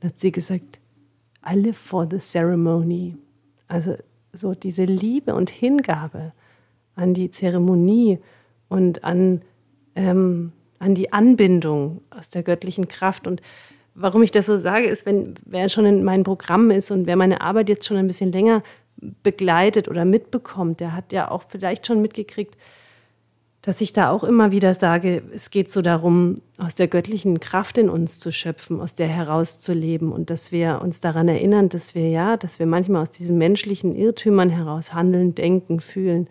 Und 0.02 0.10
hat 0.10 0.20
sie 0.20 0.32
gesagt, 0.32 0.80
I 1.50 1.56
live 1.56 1.78
for 1.78 2.08
the 2.10 2.20
ceremony. 2.20 3.16
Also 3.68 3.96
so 4.34 4.54
diese 4.54 4.86
Liebe 4.86 5.34
und 5.34 5.50
Hingabe 5.50 6.34
an 6.96 7.14
die 7.14 7.30
Zeremonie 7.30 8.20
und 8.70 9.04
an, 9.04 9.42
ähm, 9.96 10.52
an 10.80 10.96
die 10.96 11.14
Anbindung 11.14 12.02
aus 12.10 12.30
der 12.30 12.44
göttlichen 12.44 12.88
Kraft. 12.88 13.28
Und 13.28 13.42
warum 13.96 14.24
ich 14.24 14.32
das 14.32 14.46
so 14.46 14.58
sage, 14.58 14.88
ist, 14.88 15.06
wenn 15.06 15.36
wer 15.46 15.70
schon 15.70 15.86
in 15.86 16.04
meinem 16.04 16.24
Programm 16.24 16.72
ist 16.72 16.92
und 16.92 17.08
wer 17.08 17.16
meine 17.16 17.42
Arbeit 17.42 17.70
jetzt 17.70 17.86
schon 17.86 17.98
ein 17.98 18.08
bisschen 18.08 18.32
länger 18.32 18.64
begleitet 19.24 19.88
oder 19.88 20.06
mitbekommt, 20.06 20.80
der 20.80 20.96
hat 20.96 21.12
ja 21.12 21.32
auch 21.32 21.44
vielleicht 21.48 21.88
schon 21.88 22.02
mitgekriegt, 22.02 22.56
dass 23.62 23.80
ich 23.82 23.94
da 23.94 24.10
auch 24.10 24.24
immer 24.24 24.52
wieder 24.52 24.74
sage, 24.74 25.22
es 25.34 25.52
geht 25.52 25.72
so 25.72 25.84
darum, 25.84 26.42
aus 26.58 26.74
der 26.74 26.88
göttlichen 26.88 27.40
Kraft 27.40 27.78
in 27.78 27.90
uns 27.90 28.20
zu 28.20 28.32
schöpfen, 28.32 28.82
aus 28.82 28.96
der 28.96 29.08
herauszuleben 29.08 30.12
und 30.12 30.32
dass 30.32 30.52
wir 30.52 30.82
uns 30.82 31.00
daran 31.00 31.28
erinnern, 31.28 31.70
dass 31.70 31.94
wir 31.94 32.10
ja, 32.10 32.38
dass 32.38 32.58
wir 32.58 32.66
manchmal 32.66 33.04
aus 33.04 33.12
diesen 33.12 33.38
menschlichen 33.38 33.96
Irrtümern 33.96 34.50
heraus 34.50 34.94
handeln, 34.94 35.36
denken, 35.36 35.80
fühlen 35.80 36.28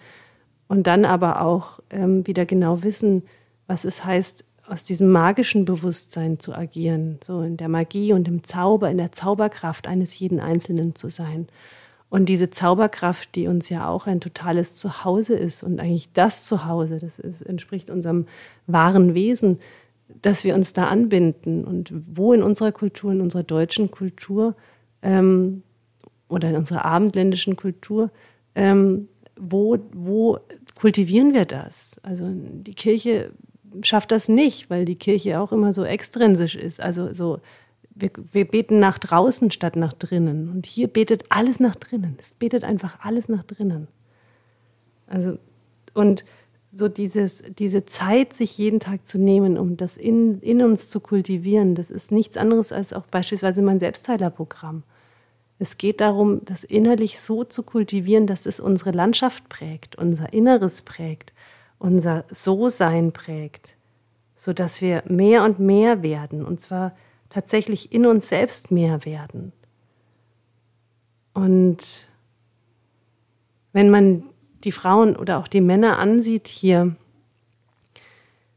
und 0.67 0.89
dann 0.89 1.05
aber 1.05 1.43
auch 1.43 1.79
ähm, 1.91 2.27
wieder 2.27 2.47
genau 2.47 2.83
wissen, 2.83 3.23
was 3.69 3.85
es 3.85 4.05
heißt, 4.05 4.45
aus 4.67 4.85
diesem 4.85 5.11
magischen 5.11 5.65
Bewusstsein 5.65 6.39
zu 6.39 6.55
agieren, 6.55 7.19
so 7.23 7.43
in 7.43 7.57
der 7.57 7.69
Magie 7.69 8.13
und 8.13 8.29
im 8.29 8.45
Zauber, 8.45 8.91
in 8.91 8.99
der 8.99 9.13
Zauberkraft 9.13 9.87
eines 9.87 10.19
jeden 10.19 10.41
Einzelnen 10.41 10.95
zu 10.95 11.09
sein. 11.09 11.49
Und 12.11 12.29
diese 12.29 12.51
Zauberkraft, 12.51 13.35
die 13.37 13.47
uns 13.47 13.69
ja 13.69 13.89
auch 13.89 14.09
ein 14.09 14.21
totales 14.21 14.75
Zuhause 14.75 15.35
ist 15.35 15.63
und 15.63 15.81
eigentlich 15.81 16.13
das 16.13 16.45
Zuhause, 16.45 16.99
das 16.99 17.21
ist, 17.21 17.41
entspricht 17.41 17.89
unserem 17.89 18.27
wahren 18.67 19.15
Wesen, 19.15 19.61
dass 20.21 20.43
wir 20.43 20.57
uns 20.57 20.73
da 20.73 20.87
anbinden. 20.87 21.65
Und 21.65 21.93
wo 22.13 22.33
in 22.33 22.43
unserer 22.43 22.73
Kultur, 22.73 23.13
in 23.13 23.21
unserer 23.21 23.45
deutschen 23.45 23.93
Kultur 23.93 24.57
ähm, 25.03 25.63
oder 26.29 26.51
in 26.51 26.57
unserer 26.57 26.85
abendländischen 26.85 27.55
Kultur, 27.55 28.11
ähm, 28.57 29.09
wo, 29.39 29.79
wo 29.93 30.39
kultivieren 30.75 31.33
wir 31.33 31.45
das? 31.45 32.01
Also 32.03 32.29
die 32.29 32.75
Kirche 32.75 33.31
schafft 33.83 34.11
das 34.11 34.29
nicht, 34.29 34.69
weil 34.69 34.85
die 34.85 34.97
Kirche 34.97 35.41
auch 35.41 35.53
immer 35.53 35.73
so 35.73 35.85
extrinsisch 35.85 36.57
ist. 36.57 36.81
Also 36.81 37.13
so, 37.15 37.39
wir, 37.95 38.11
wir 38.33 38.47
beten 38.47 38.79
nach 38.79 38.99
draußen 38.99 39.51
statt 39.51 39.77
nach 39.77 39.93
drinnen. 39.93 40.51
Und 40.51 40.67
hier 40.67 40.89
betet 40.89 41.25
alles 41.29 41.61
nach 41.61 41.77
drinnen. 41.77 42.17
Es 42.21 42.33
betet 42.33 42.65
einfach 42.65 42.99
alles 43.01 43.29
nach 43.29 43.45
drinnen. 43.45 43.89
Also, 45.07 45.39
und 45.95 46.25
so 46.73 46.89
dieses, 46.89 47.43
diese 47.59 47.85
Zeit, 47.85 48.33
sich 48.33 48.57
jeden 48.57 48.79
Tag 48.79 49.07
zu 49.07 49.19
nehmen, 49.19 49.59
um 49.59 49.77
das 49.77 49.97
in, 49.97 50.41
in 50.41 50.63
uns 50.63 50.89
zu 50.89 51.01
kultivieren, 51.01 51.75
das 51.75 51.91
ist 51.91 52.13
nichts 52.13 52.37
anderes 52.37 52.73
als 52.73 52.93
auch 52.93 53.07
beispielsweise 53.07 53.61
mein 53.61 53.81
Selbstheilerprogramm. 53.81 54.85
Es 55.59 55.79
geht 55.79 56.01
darum, 56.01 56.45
das 56.45 56.63
innerlich 56.63 57.21
so 57.21 57.43
zu 57.43 57.65
kultivieren, 57.65 58.27
dass 58.27 58.47
es 58.47 58.61
unsere 58.61 58.93
Landschaft 58.93 59.49
prägt, 59.49 59.97
unser 59.97 60.33
Inneres 60.33 60.83
prägt 60.83 61.33
unser 61.81 62.25
So-Sein 62.31 63.11
prägt, 63.11 63.75
sodass 64.37 64.81
wir 64.81 65.03
mehr 65.09 65.43
und 65.45 65.59
mehr 65.59 66.03
werden, 66.03 66.45
und 66.45 66.61
zwar 66.61 66.93
tatsächlich 67.31 67.93
in 67.93 68.05
uns 68.05 68.29
selbst 68.29 68.71
mehr 68.71 69.05
werden. 69.05 69.53
Und 71.33 72.07
wenn 73.73 73.89
man 73.89 74.25
die 74.65 74.73
Frauen 74.73 75.17
oder 75.17 75.39
auch 75.39 75.49
die 75.49 75.61
Männer 75.61 75.99
ansieht 75.99 76.49
hier, 76.49 76.95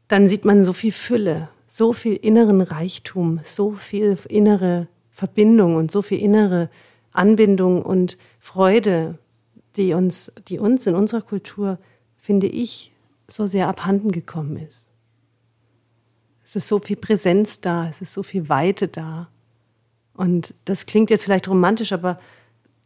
dann 0.08 0.28
sieht 0.28 0.44
man 0.44 0.64
so 0.64 0.72
viel 0.72 0.92
Fülle, 0.92 1.48
so 1.66 1.92
viel 1.92 2.14
inneren 2.14 2.60
Reichtum, 2.60 3.40
so 3.42 3.72
viel 3.72 4.18
innere 4.28 4.88
Verbindung 5.10 5.76
und 5.76 5.90
so 5.90 6.02
viel 6.02 6.18
innere 6.18 6.68
Anbindung 7.12 7.82
und 7.82 8.18
Freude, 8.40 9.18
die 9.76 9.94
uns, 9.94 10.32
die 10.48 10.58
uns 10.58 10.86
in 10.86 10.94
unserer 10.94 11.22
Kultur, 11.22 11.78
finde 12.16 12.48
ich, 12.48 12.92
so 13.26 13.46
sehr 13.46 13.68
abhanden 13.68 14.12
gekommen 14.12 14.56
ist. 14.56 14.88
Es 16.44 16.56
ist 16.56 16.68
so 16.68 16.78
viel 16.78 16.96
Präsenz 16.96 17.60
da, 17.60 17.88
es 17.88 18.00
ist 18.00 18.12
so 18.12 18.22
viel 18.22 18.48
Weite 18.48 18.88
da. 18.88 19.28
Und 20.14 20.54
das 20.64 20.86
klingt 20.86 21.10
jetzt 21.10 21.24
vielleicht 21.24 21.48
romantisch, 21.48 21.92
aber 21.92 22.20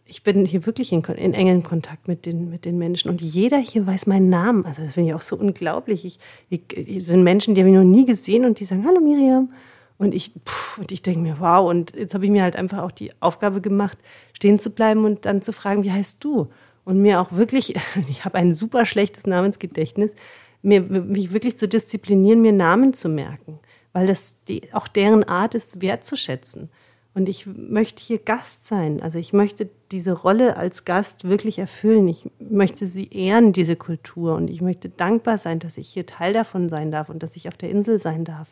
ich 0.07 0.23
bin 0.23 0.47
hier 0.47 0.65
wirklich 0.65 0.93
in, 0.93 1.03
in 1.03 1.35
engen 1.35 1.63
Kontakt 1.63 2.09
mit 2.09 2.25
den, 2.25 2.49
mit 2.49 2.65
den 2.65 2.79
Menschen. 2.79 3.11
Und 3.11 3.21
jeder 3.21 3.59
hier 3.59 3.87
weiß 3.87 4.07
meinen 4.07 4.31
Namen. 4.31 4.65
Also 4.65 4.83
das 4.83 4.95
finde 4.95 5.11
ich 5.11 5.15
auch 5.15 5.23
so 5.23 5.37
unglaublich. 5.37 6.05
Ich, 6.05 6.19
ich, 6.49 7.05
sind 7.05 7.23
Menschen, 7.23 7.55
die 7.55 7.61
habe 7.61 7.69
ich 7.69 7.77
noch 7.77 7.85
nie 7.85 8.07
gesehen 8.07 8.45
und 8.45 8.61
die 8.61 8.65
sagen, 8.65 8.87
hallo 8.87 9.01
Miriam. 9.01 9.53
Und 9.99 10.15
ich, 10.15 10.33
und 10.79 10.93
ich 10.93 11.03
denke 11.03 11.21
mir, 11.21 11.41
wow. 11.41 11.69
Und 11.69 11.95
jetzt 11.95 12.15
habe 12.15 12.25
ich 12.25 12.31
mir 12.31 12.45
halt 12.45 12.57
einfach 12.57 12.83
auch 12.83 12.93
die 12.93 13.11
Aufgabe 13.21 13.61
gemacht, 13.61 13.99
stehen 14.33 14.59
zu 14.59 14.71
bleiben 14.71 15.05
und 15.05 15.27
dann 15.27 15.43
zu 15.43 15.53
fragen, 15.53 15.85
wie 15.85 15.93
heißt 15.93 16.25
du? 16.25 16.49
und 16.89 17.03
mir 17.03 17.21
auch 17.21 17.33
wirklich, 17.33 17.75
ich 18.09 18.25
habe 18.25 18.39
ein 18.39 18.55
super 18.55 18.87
schlechtes 18.87 19.27
Namensgedächtnis, 19.27 20.15
mir, 20.63 20.81
mich 20.81 21.33
wirklich 21.33 21.59
zu 21.59 21.69
disziplinieren, 21.69 22.43
mir 22.43 22.53
Namen 22.53 22.95
zu 22.95 23.09
merken, 23.09 23.59
weil 23.93 24.07
das 24.07 24.37
die, 24.45 24.73
auch 24.73 24.89
deren 24.89 25.25
Art 25.25 25.55
ist, 25.55 25.81
wertzuschätzen. 25.81 26.71
Und 27.15 27.29
ich 27.29 27.47
möchte 27.47 28.01
hier 28.01 28.19
Gast 28.19 28.67
sein. 28.67 29.03
Also 29.03 29.19
ich 29.19 29.33
möchte 29.33 29.69
diese 29.91 30.13
Rolle 30.13 30.57
als 30.57 30.85
Gast 30.85 31.25
wirklich 31.29 31.59
erfüllen. 31.59 32.07
Ich 32.07 32.31
möchte 32.39 32.87
sie 32.87 33.09
ehren, 33.11 33.53
diese 33.53 33.75
Kultur. 33.75 34.37
Und 34.37 34.49
ich 34.49 34.61
möchte 34.61 34.89
dankbar 34.89 35.37
sein, 35.37 35.59
dass 35.59 35.79
ich 35.79 35.89
hier 35.89 36.07
Teil 36.07 36.33
davon 36.33 36.69
sein 36.69 36.93
darf 36.93 37.09
und 37.09 37.25
dass 37.25 37.35
ich 37.35 37.49
auf 37.49 37.57
der 37.57 37.71
Insel 37.71 37.99
sein 37.99 38.25
darf. 38.25 38.49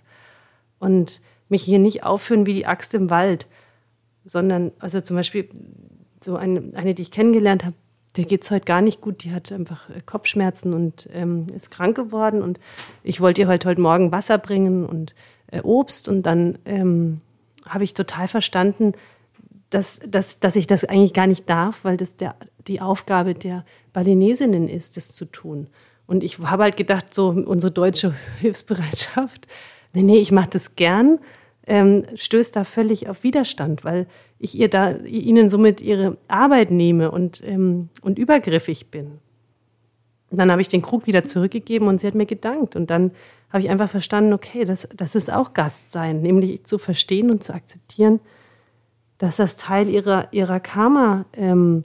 Und 0.80 1.20
mich 1.48 1.62
hier 1.62 1.78
nicht 1.78 2.02
aufführen 2.02 2.44
wie 2.46 2.54
die 2.54 2.66
Axt 2.66 2.92
im 2.94 3.08
Wald, 3.08 3.46
sondern, 4.24 4.72
also 4.80 5.00
zum 5.00 5.16
Beispiel 5.16 5.48
so 6.20 6.34
eine, 6.34 6.72
eine 6.74 6.94
die 6.94 7.02
ich 7.02 7.12
kennengelernt 7.12 7.64
habe, 7.64 7.76
der 8.16 8.24
geht 8.24 8.44
es 8.44 8.50
heute 8.50 8.64
gar 8.64 8.80
nicht 8.80 9.00
gut. 9.00 9.24
Die 9.24 9.32
hat 9.32 9.52
einfach 9.52 9.90
äh, 9.90 10.00
Kopfschmerzen 10.04 10.72
und 10.74 11.08
ähm, 11.12 11.46
ist 11.54 11.70
krank 11.70 11.96
geworden. 11.96 12.42
Und 12.42 12.58
ich 13.02 13.20
wollte 13.20 13.42
ihr 13.42 13.48
heute, 13.48 13.68
heute 13.68 13.80
Morgen 13.80 14.12
Wasser 14.12 14.38
bringen 14.38 14.86
und 14.86 15.14
äh, 15.48 15.60
Obst. 15.60 16.08
Und 16.08 16.22
dann 16.22 16.58
ähm, 16.64 17.20
habe 17.66 17.84
ich 17.84 17.94
total 17.94 18.28
verstanden, 18.28 18.92
dass, 19.70 20.00
dass, 20.06 20.40
dass 20.40 20.56
ich 20.56 20.66
das 20.66 20.84
eigentlich 20.84 21.12
gar 21.12 21.26
nicht 21.26 21.48
darf, 21.48 21.80
weil 21.82 21.96
das 21.96 22.16
der, 22.16 22.34
die 22.66 22.80
Aufgabe 22.80 23.34
der 23.34 23.64
Balinesinnen 23.92 24.68
ist, 24.68 24.96
das 24.96 25.14
zu 25.14 25.24
tun. 25.24 25.68
Und 26.06 26.22
ich 26.22 26.38
habe 26.38 26.62
halt 26.62 26.76
gedacht, 26.76 27.12
so 27.14 27.28
unsere 27.28 27.72
deutsche 27.72 28.14
Hilfsbereitschaft, 28.40 29.46
nee, 29.92 30.02
nee, 30.02 30.18
ich 30.18 30.32
mache 30.32 30.50
das 30.50 30.76
gern, 30.76 31.18
ähm, 31.66 32.04
stößt 32.14 32.54
da 32.54 32.64
völlig 32.64 33.08
auf 33.08 33.24
Widerstand, 33.24 33.84
weil 33.84 34.06
ich 34.38 34.58
ihr 34.58 34.68
da 34.68 34.96
ihnen 34.96 35.48
somit 35.48 35.80
ihre 35.80 36.18
Arbeit 36.28 36.70
nehme 36.70 37.10
und, 37.10 37.42
ähm, 37.46 37.88
und 38.02 38.18
übergriffig 38.18 38.90
bin. 38.90 39.18
Und 40.30 40.38
dann 40.38 40.50
habe 40.50 40.60
ich 40.60 40.68
den 40.68 40.82
Krug 40.82 41.06
wieder 41.06 41.24
zurückgegeben 41.24 41.88
und 41.88 42.00
sie 42.00 42.06
hat 42.06 42.14
mir 42.14 42.26
gedankt. 42.26 42.76
Und 42.76 42.90
dann 42.90 43.12
habe 43.50 43.60
ich 43.60 43.70
einfach 43.70 43.88
verstanden, 43.88 44.32
okay, 44.32 44.64
das, 44.64 44.88
das 44.94 45.14
ist 45.14 45.32
auch 45.32 45.54
Gastsein, 45.54 46.20
nämlich 46.20 46.64
zu 46.64 46.78
verstehen 46.78 47.30
und 47.30 47.44
zu 47.44 47.54
akzeptieren, 47.54 48.20
dass 49.18 49.36
das 49.36 49.56
Teil 49.56 49.88
ihrer, 49.88 50.28
ihrer 50.32 50.60
Karma, 50.60 51.24
ähm, 51.32 51.84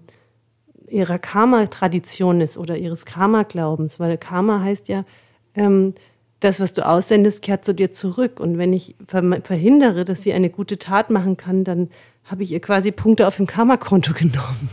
ihrer 0.88 1.20
Karma-Tradition 1.20 2.41
ist 2.41 2.58
oder 2.58 2.77
ihres 2.77 3.05
Karma-Glaubens, 3.05 4.00
weil 4.00 4.17
Karma 4.17 4.62
heißt 4.62 4.89
ja, 4.89 5.05
ähm, 5.53 5.93
das, 6.41 6.60
was 6.60 6.74
du 6.74 6.86
aussendest, 6.86 7.41
kehrt 7.41 7.63
zu 7.63 7.74
dir 7.74 7.91
zurück. 7.93 8.39
Und 8.39 8.57
wenn 8.57 8.74
ich 8.74 8.95
verhindere, 9.07 10.03
dass 10.03 10.24
sie 10.24 10.33
eine 10.33 10.50
gute 10.50 10.77
Tat 10.77 11.10
machen 11.10 11.38
kann, 11.38 11.63
dann 11.63 11.89
habe 12.25 12.43
ich 12.43 12.51
ihr 12.51 12.60
quasi 12.60 12.91
Punkte 12.91 13.27
auf 13.27 13.38
dem 13.38 13.48
Karma-Konto 13.48 14.13
genommen. 14.17 14.69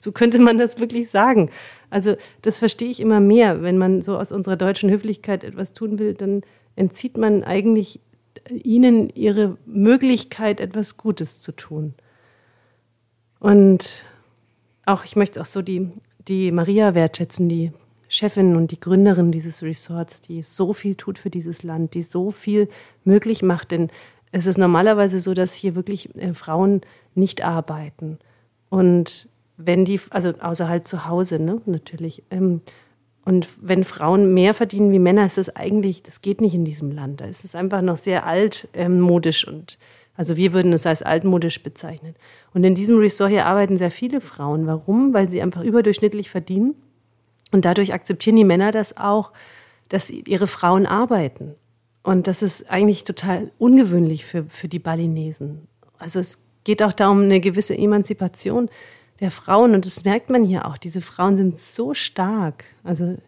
So 0.00 0.12
könnte 0.12 0.38
man 0.40 0.56
das 0.56 0.80
wirklich 0.80 1.10
sagen. 1.10 1.50
Also 1.90 2.16
das 2.42 2.58
verstehe 2.58 2.90
ich 2.90 3.00
immer 3.00 3.20
mehr. 3.20 3.62
Wenn 3.62 3.76
man 3.76 4.02
so 4.02 4.16
aus 4.16 4.32
unserer 4.32 4.56
deutschen 4.56 4.90
Höflichkeit 4.90 5.44
etwas 5.44 5.72
tun 5.72 5.98
will, 5.98 6.14
dann 6.14 6.42
entzieht 6.76 7.16
man 7.16 7.44
eigentlich 7.44 8.00
ihnen 8.50 9.10
ihre 9.10 9.58
Möglichkeit, 9.66 10.60
etwas 10.60 10.96
Gutes 10.96 11.40
zu 11.40 11.52
tun. 11.52 11.94
Und 13.40 14.04
auch, 14.86 15.04
ich 15.04 15.16
möchte 15.16 15.40
auch 15.40 15.46
so 15.46 15.60
die, 15.60 15.90
die 16.28 16.52
Maria 16.52 16.94
wertschätzen, 16.94 17.48
die 17.48 17.72
Chefin 18.10 18.56
und 18.56 18.72
die 18.72 18.80
Gründerin 18.80 19.30
dieses 19.30 19.62
Resorts, 19.62 20.20
die 20.20 20.42
so 20.42 20.72
viel 20.72 20.96
tut 20.96 21.16
für 21.16 21.30
dieses 21.30 21.62
Land, 21.62 21.94
die 21.94 22.02
so 22.02 22.32
viel 22.32 22.68
möglich 23.04 23.42
macht. 23.42 23.70
Denn 23.70 23.88
es 24.32 24.46
ist 24.46 24.58
normalerweise 24.58 25.20
so, 25.20 25.32
dass 25.32 25.54
hier 25.54 25.76
wirklich 25.76 26.14
äh, 26.16 26.34
Frauen 26.34 26.80
nicht 27.14 27.44
arbeiten. 27.44 28.18
Und 28.68 29.28
wenn 29.56 29.84
die, 29.84 30.00
also 30.10 30.32
außer 30.40 30.68
halt 30.68 30.88
zu 30.88 31.06
Hause, 31.06 31.40
ne, 31.40 31.60
natürlich. 31.66 32.24
Ähm, 32.32 32.62
und 33.24 33.48
wenn 33.60 33.84
Frauen 33.84 34.34
mehr 34.34 34.54
verdienen 34.54 34.90
wie 34.90 34.98
Männer, 34.98 35.24
ist 35.24 35.38
das 35.38 35.54
eigentlich, 35.54 36.02
das 36.02 36.20
geht 36.20 36.40
nicht 36.40 36.54
in 36.54 36.64
diesem 36.64 36.90
Land. 36.90 37.20
Da 37.20 37.26
ist 37.26 37.44
es 37.44 37.54
einfach 37.54 37.80
noch 37.80 37.96
sehr 37.96 38.26
altmodisch 38.26 39.46
und 39.46 39.78
also 40.16 40.36
wir 40.36 40.52
würden 40.52 40.72
es 40.72 40.84
als 40.84 41.02
altmodisch 41.02 41.62
bezeichnen. 41.62 42.14
Und 42.52 42.64
in 42.64 42.74
diesem 42.74 42.98
Resort 42.98 43.30
hier 43.30 43.46
arbeiten 43.46 43.76
sehr 43.76 43.92
viele 43.92 44.20
Frauen. 44.20 44.66
Warum? 44.66 45.14
Weil 45.14 45.30
sie 45.30 45.40
einfach 45.40 45.62
überdurchschnittlich 45.62 46.28
verdienen. 46.28 46.74
Und 47.50 47.64
dadurch 47.64 47.92
akzeptieren 47.92 48.36
die 48.36 48.44
Männer 48.44 48.72
das 48.72 48.96
auch, 48.96 49.32
dass 49.88 50.10
ihre 50.10 50.46
Frauen 50.46 50.86
arbeiten. 50.86 51.54
Und 52.02 52.26
das 52.26 52.42
ist 52.42 52.70
eigentlich 52.70 53.04
total 53.04 53.50
ungewöhnlich 53.58 54.24
für, 54.24 54.44
für 54.44 54.68
die 54.68 54.78
Balinesen. 54.78 55.66
Also 55.98 56.20
es 56.20 56.42
geht 56.64 56.82
auch 56.82 56.92
darum, 56.92 57.22
eine 57.22 57.40
gewisse 57.40 57.76
Emanzipation 57.76 58.70
der 59.20 59.30
Frauen. 59.30 59.74
Und 59.74 59.84
das 59.84 60.04
merkt 60.04 60.30
man 60.30 60.44
hier 60.44 60.66
auch. 60.66 60.78
Diese 60.78 61.00
Frauen 61.00 61.36
sind 61.36 61.60
so 61.60 61.92
stark. 61.92 62.64
Also 62.84 63.18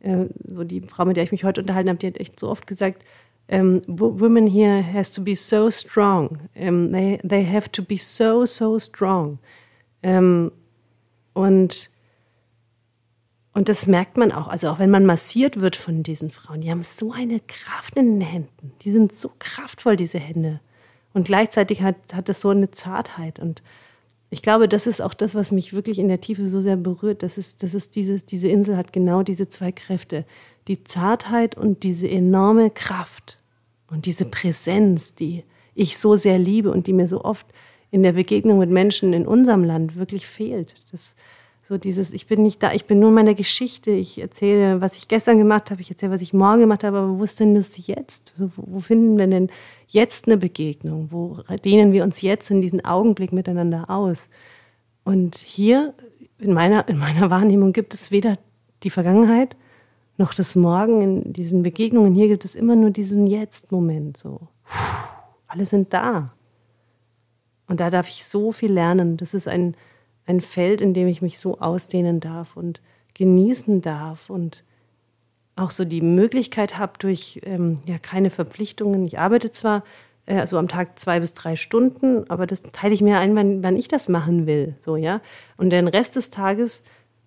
äh, 0.00 0.26
so 0.52 0.64
die 0.64 0.82
Frau, 0.82 1.04
mit 1.04 1.16
der 1.16 1.24
ich 1.24 1.32
mich 1.32 1.44
heute 1.44 1.60
unterhalten 1.60 1.88
habe, 1.88 1.98
die 1.98 2.08
hat 2.08 2.18
echt 2.18 2.38
so 2.38 2.48
oft 2.48 2.66
gesagt, 2.66 3.04
um, 3.50 3.80
women 3.86 4.46
here 4.46 4.80
has 4.80 5.10
to 5.10 5.22
be 5.22 5.34
so 5.34 5.70
strong. 5.70 6.38
Um, 6.54 6.92
they, 6.92 7.18
they 7.24 7.44
have 7.44 7.70
to 7.72 7.82
be 7.82 7.96
so, 7.96 8.46
so 8.46 8.78
strong. 8.78 9.38
Um, 10.02 10.52
und, 11.32 11.90
und 13.52 13.68
das 13.68 13.86
merkt 13.86 14.16
man 14.16 14.30
auch. 14.30 14.48
Also 14.48 14.68
auch 14.70 14.78
wenn 14.78 14.90
man 14.90 15.04
massiert 15.04 15.60
wird 15.60 15.76
von 15.76 16.02
diesen 16.02 16.30
Frauen, 16.30 16.60
die 16.60 16.70
haben 16.70 16.84
so 16.84 17.12
eine 17.12 17.40
Kraft 17.40 17.96
in 17.96 18.18
den 18.18 18.20
Händen. 18.20 18.72
Die 18.82 18.92
sind 18.92 19.12
so 19.14 19.32
kraftvoll, 19.38 19.96
diese 19.96 20.18
Hände. 20.18 20.60
Und 21.12 21.26
gleichzeitig 21.26 21.82
hat, 21.82 21.96
hat 22.12 22.28
das 22.28 22.40
so 22.40 22.50
eine 22.50 22.70
Zartheit. 22.70 23.40
Und 23.40 23.62
ich 24.30 24.42
glaube, 24.42 24.68
das 24.68 24.86
ist 24.86 25.02
auch 25.02 25.14
das, 25.14 25.34
was 25.34 25.50
mich 25.50 25.72
wirklich 25.72 25.98
in 25.98 26.06
der 26.06 26.20
Tiefe 26.20 26.46
so 26.46 26.60
sehr 26.60 26.76
berührt. 26.76 27.24
Das 27.24 27.38
ist, 27.38 27.64
das 27.64 27.74
ist 27.74 27.96
dieses, 27.96 28.24
diese 28.24 28.46
Insel 28.46 28.76
hat 28.76 28.92
genau 28.92 29.24
diese 29.24 29.48
zwei 29.48 29.72
Kräfte. 29.72 30.24
Die 30.68 30.84
Zartheit 30.84 31.56
und 31.56 31.82
diese 31.82 32.08
enorme 32.08 32.70
Kraft. 32.70 33.38
Und 33.88 34.06
diese 34.06 34.26
Präsenz, 34.26 35.16
die 35.16 35.42
ich 35.74 35.98
so 35.98 36.14
sehr 36.14 36.38
liebe 36.38 36.70
und 36.70 36.86
die 36.86 36.92
mir 36.92 37.08
so 37.08 37.24
oft 37.24 37.46
in 37.90 38.04
der 38.04 38.12
Begegnung 38.12 38.60
mit 38.60 38.70
Menschen 38.70 39.12
in 39.12 39.26
unserem 39.26 39.64
Land 39.64 39.96
wirklich 39.96 40.28
fehlt. 40.28 40.76
Das, 40.92 41.16
so 41.70 41.78
dieses, 41.78 42.12
ich 42.12 42.26
bin 42.26 42.42
nicht 42.42 42.60
da, 42.64 42.72
ich 42.72 42.86
bin 42.86 42.98
nur 42.98 43.10
in 43.10 43.14
meiner 43.14 43.34
Geschichte. 43.34 43.92
Ich 43.92 44.20
erzähle, 44.20 44.80
was 44.80 44.96
ich 44.96 45.06
gestern 45.06 45.38
gemacht 45.38 45.70
habe, 45.70 45.80
ich 45.80 45.88
erzähle, 45.88 46.10
was 46.10 46.20
ich 46.20 46.32
morgen 46.32 46.62
gemacht 46.62 46.82
habe, 46.82 46.98
aber 46.98 47.16
wo 47.20 47.22
ist 47.22 47.38
denn 47.38 47.54
das 47.54 47.86
jetzt? 47.86 48.34
Wo, 48.36 48.50
wo 48.56 48.80
finden 48.80 49.16
wir 49.16 49.28
denn 49.28 49.50
jetzt 49.86 50.26
eine 50.26 50.36
Begegnung? 50.36 51.12
Wo 51.12 51.38
dehnen 51.64 51.92
wir 51.92 52.02
uns 52.02 52.22
jetzt 52.22 52.50
in 52.50 52.60
diesen 52.60 52.84
Augenblick 52.84 53.32
miteinander 53.32 53.88
aus? 53.88 54.30
Und 55.04 55.36
hier 55.36 55.94
in 56.40 56.52
meiner, 56.54 56.88
in 56.88 56.98
meiner 56.98 57.30
Wahrnehmung 57.30 57.72
gibt 57.72 57.94
es 57.94 58.10
weder 58.10 58.36
die 58.82 58.90
Vergangenheit 58.90 59.56
noch 60.16 60.34
das 60.34 60.56
Morgen 60.56 61.02
in 61.02 61.32
diesen 61.32 61.62
Begegnungen. 61.62 62.14
Hier 62.14 62.26
gibt 62.26 62.44
es 62.44 62.56
immer 62.56 62.74
nur 62.74 62.90
diesen 62.90 63.28
Jetzt-Moment. 63.28 64.16
So, 64.16 64.40
alle 65.46 65.66
sind 65.66 65.92
da. 65.92 66.32
Und 67.68 67.78
da 67.78 67.90
darf 67.90 68.08
ich 68.08 68.24
so 68.24 68.50
viel 68.50 68.72
lernen. 68.72 69.16
Das 69.16 69.34
ist 69.34 69.46
ein, 69.46 69.76
ein 70.26 70.40
Feld, 70.40 70.80
in 70.80 70.94
dem 70.94 71.08
ich 71.08 71.22
mich 71.22 71.38
so 71.38 71.58
ausdehnen 71.58 72.20
darf 72.20 72.56
und 72.56 72.80
genießen 73.14 73.80
darf 73.80 74.30
und 74.30 74.64
auch 75.56 75.70
so 75.70 75.84
die 75.84 76.00
Möglichkeit 76.00 76.78
habe 76.78 76.92
durch 76.98 77.40
ähm, 77.44 77.78
ja 77.86 77.98
keine 77.98 78.30
Verpflichtungen. 78.30 79.04
Ich 79.04 79.18
arbeite 79.18 79.50
zwar 79.50 79.84
äh, 80.26 80.34
so 80.34 80.40
also 80.40 80.58
am 80.58 80.68
Tag 80.68 80.98
zwei 80.98 81.20
bis 81.20 81.34
drei 81.34 81.56
Stunden, 81.56 82.28
aber 82.30 82.46
das 82.46 82.62
teile 82.62 82.94
ich 82.94 83.02
mir 83.02 83.18
ein, 83.18 83.34
wann, 83.36 83.62
wann 83.62 83.76
ich 83.76 83.88
das 83.88 84.08
machen 84.08 84.46
will. 84.46 84.74
So 84.78 84.96
ja. 84.96 85.20
Und 85.56 85.70
den 85.70 85.88
Rest 85.88 86.16
des 86.16 86.30
Tages 86.30 86.84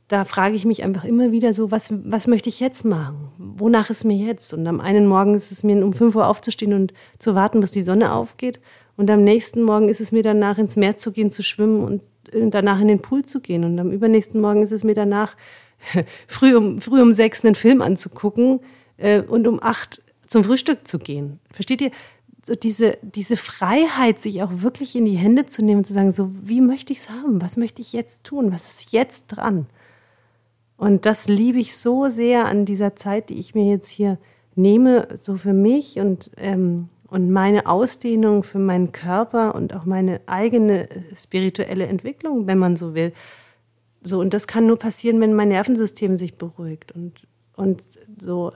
da 0.07 0.25
frage 0.25 0.55
ich 0.55 0.65
mich 0.65 0.83
einfach 0.83 1.05
immer 1.05 1.31
wieder 1.31 1.53
so, 1.53 1.71
was, 1.71 1.91
was 2.05 2.27
möchte 2.27 2.49
ich 2.49 2.59
jetzt 2.59 2.85
machen? 2.85 3.31
Wonach 3.37 3.89
ist 3.89 4.03
mir 4.03 4.15
jetzt? 4.15 4.53
Und 4.53 4.67
am 4.67 4.81
einen 4.81 5.07
Morgen 5.07 5.33
ist 5.33 5.51
es 5.51 5.63
mir 5.63 5.83
um 5.83 5.93
5 5.93 6.15
Uhr 6.15 6.27
aufzustehen 6.27 6.73
und 6.73 6.93
zu 7.19 7.35
warten, 7.35 7.61
bis 7.61 7.71
die 7.71 7.83
Sonne 7.83 8.13
aufgeht. 8.13 8.59
Und 8.97 9.09
am 9.09 9.23
nächsten 9.23 9.63
Morgen 9.63 9.89
ist 9.89 10.01
es 10.01 10.11
mir 10.11 10.21
danach 10.21 10.57
ins 10.57 10.75
Meer 10.75 10.97
zu 10.97 11.11
gehen, 11.11 11.31
zu 11.31 11.41
schwimmen 11.41 11.83
und 11.83 12.01
danach 12.33 12.79
in 12.79 12.87
den 12.87 13.01
Pool 13.01 13.25
zu 13.25 13.41
gehen. 13.41 13.63
Und 13.63 13.79
am 13.79 13.91
übernächsten 13.91 14.41
Morgen 14.41 14.61
ist 14.61 14.71
es 14.71 14.83
mir 14.83 14.95
danach 14.95 15.35
früh 16.27 16.55
um, 16.55 16.79
früh 16.79 17.01
um 17.01 17.13
sechs 17.13 17.43
einen 17.43 17.55
Film 17.55 17.81
anzugucken 17.81 18.59
äh, 18.97 19.21
und 19.21 19.47
um 19.47 19.61
acht 19.61 20.01
zum 20.27 20.43
Frühstück 20.43 20.87
zu 20.87 20.99
gehen. 20.99 21.39
Versteht 21.51 21.81
ihr? 21.81 21.91
So 22.45 22.55
diese, 22.55 22.97
diese 23.01 23.37
Freiheit, 23.37 24.21
sich 24.21 24.43
auch 24.43 24.51
wirklich 24.51 24.97
in 24.97 25.05
die 25.05 25.15
Hände 25.15 25.45
zu 25.45 25.63
nehmen 25.63 25.79
und 25.79 25.87
zu 25.87 25.93
sagen, 25.93 26.11
so 26.11 26.29
wie 26.41 26.59
möchte 26.59 26.91
ich 26.91 26.99
es 26.99 27.09
haben? 27.09 27.41
Was 27.41 27.55
möchte 27.55 27.81
ich 27.81 27.93
jetzt 27.93 28.25
tun? 28.25 28.51
Was 28.51 28.67
ist 28.67 28.91
jetzt 28.91 29.27
dran? 29.27 29.67
Und 30.75 31.05
das 31.05 31.29
liebe 31.29 31.59
ich 31.59 31.77
so 31.77 32.09
sehr 32.09 32.45
an 32.45 32.65
dieser 32.65 32.97
Zeit, 32.97 33.29
die 33.29 33.39
ich 33.39 33.55
mir 33.55 33.65
jetzt 33.69 33.87
hier 33.87 34.17
nehme, 34.55 35.07
so 35.21 35.37
für 35.37 35.53
mich 35.53 35.99
und, 35.99 36.31
ähm, 36.35 36.89
und 37.13 37.29
meine 37.29 37.67
Ausdehnung 37.67 38.41
für 38.41 38.57
meinen 38.57 38.91
Körper 38.91 39.53
und 39.53 39.75
auch 39.75 39.85
meine 39.85 40.19
eigene 40.25 40.89
äh, 40.89 41.15
spirituelle 41.15 41.85
Entwicklung, 41.85 42.47
wenn 42.47 42.57
man 42.57 42.75
so 42.75 42.95
will. 42.95 43.13
So, 44.01 44.19
und 44.19 44.33
das 44.33 44.47
kann 44.47 44.65
nur 44.65 44.79
passieren, 44.79 45.21
wenn 45.21 45.35
mein 45.35 45.49
Nervensystem 45.49 46.15
sich 46.15 46.39
beruhigt. 46.39 46.91
Und, 46.91 47.27
und 47.55 47.83
so, 48.19 48.51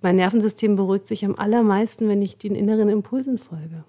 mein 0.00 0.16
Nervensystem 0.16 0.74
beruhigt 0.74 1.06
sich 1.06 1.24
am 1.24 1.36
allermeisten, 1.36 2.08
wenn 2.08 2.20
ich 2.20 2.36
den 2.36 2.56
inneren 2.56 2.88
Impulsen 2.88 3.38
folge. 3.38 3.84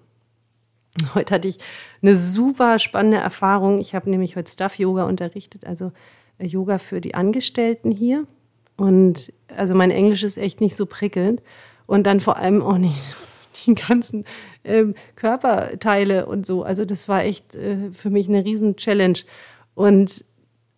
Heute 1.16 1.34
hatte 1.34 1.48
ich 1.48 1.58
eine 2.00 2.16
super 2.16 2.78
spannende 2.78 3.18
Erfahrung. 3.18 3.80
Ich 3.80 3.96
habe 3.96 4.08
nämlich 4.08 4.36
heute 4.36 4.52
Stuff 4.52 4.78
Yoga 4.78 5.06
unterrichtet, 5.06 5.66
also 5.66 5.90
Yoga 6.38 6.78
für 6.78 7.00
die 7.00 7.16
Angestellten 7.16 7.90
hier. 7.90 8.24
Und 8.76 9.32
also 9.48 9.74
mein 9.74 9.90
Englisch 9.90 10.22
ist 10.22 10.38
echt 10.38 10.60
nicht 10.60 10.76
so 10.76 10.86
prickelnd. 10.86 11.42
Und 11.86 12.04
dann 12.04 12.20
vor 12.20 12.36
allem 12.36 12.62
auch 12.62 12.78
nicht 12.78 13.00
die 13.64 13.74
ganzen 13.74 14.24
ähm, 14.64 14.94
Körperteile 15.14 16.26
und 16.26 16.46
so. 16.46 16.62
Also 16.62 16.84
das 16.84 17.08
war 17.08 17.24
echt 17.24 17.54
äh, 17.54 17.90
für 17.92 18.10
mich 18.10 18.28
eine 18.28 18.44
riesen 18.44 18.76
Challenge. 18.76 19.18
Und, 19.74 20.24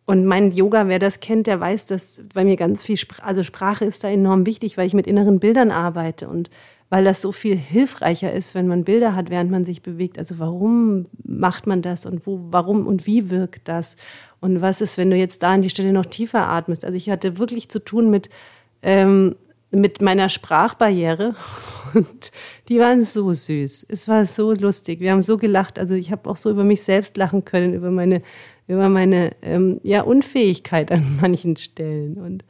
und 0.06 0.24
mein 0.24 0.52
Yoga, 0.52 0.88
wer 0.88 0.98
das 0.98 1.20
kennt, 1.20 1.46
der 1.46 1.60
weiß, 1.60 1.86
dass 1.86 2.22
bei 2.34 2.44
mir 2.44 2.56
ganz 2.56 2.82
viel, 2.82 2.96
Spr 2.96 3.24
also 3.24 3.42
Sprache 3.42 3.84
ist 3.84 4.04
da 4.04 4.08
enorm 4.08 4.46
wichtig, 4.46 4.76
weil 4.76 4.86
ich 4.86 4.94
mit 4.94 5.06
inneren 5.06 5.38
Bildern 5.38 5.70
arbeite 5.70 6.28
und 6.28 6.50
weil 6.90 7.04
das 7.04 7.20
so 7.20 7.32
viel 7.32 7.56
hilfreicher 7.56 8.32
ist, 8.32 8.54
wenn 8.54 8.66
man 8.66 8.84
Bilder 8.84 9.14
hat, 9.14 9.28
während 9.28 9.50
man 9.50 9.64
sich 9.64 9.82
bewegt. 9.82 10.16
Also 10.16 10.38
warum 10.38 11.04
macht 11.22 11.66
man 11.66 11.82
das 11.82 12.06
und 12.06 12.26
wo, 12.26 12.40
warum 12.50 12.86
und 12.86 13.06
wie 13.06 13.28
wirkt 13.30 13.68
das? 13.68 13.96
Und 14.40 14.62
was 14.62 14.80
ist, 14.80 14.96
wenn 14.96 15.10
du 15.10 15.16
jetzt 15.16 15.42
da 15.42 15.50
an 15.52 15.62
die 15.62 15.70
Stelle 15.70 15.92
noch 15.92 16.06
tiefer 16.06 16.48
atmest? 16.48 16.84
Also 16.84 16.96
ich 16.96 17.10
hatte 17.10 17.38
wirklich 17.38 17.68
zu 17.68 17.84
tun 17.84 18.08
mit, 18.08 18.30
ähm, 18.82 19.36
mit 19.70 20.00
meiner 20.00 20.28
Sprachbarriere 20.28 21.34
und 21.94 22.30
die 22.68 22.78
waren 22.78 23.04
so 23.04 23.32
süß. 23.32 23.86
Es 23.88 24.08
war 24.08 24.24
so 24.26 24.52
lustig. 24.52 25.00
Wir 25.00 25.12
haben 25.12 25.22
so 25.22 25.36
gelacht. 25.36 25.78
Also 25.78 25.94
ich 25.94 26.10
habe 26.10 26.28
auch 26.28 26.36
so 26.36 26.50
über 26.50 26.64
mich 26.64 26.82
selbst 26.82 27.16
lachen 27.16 27.44
können, 27.44 27.74
über 27.74 27.90
meine, 27.90 28.22
über 28.66 28.88
meine 28.88 29.32
ähm, 29.42 29.80
ja, 29.82 30.02
Unfähigkeit 30.02 30.90
an 30.90 31.18
manchen 31.20 31.56
Stellen. 31.56 32.18
Und 32.18 32.44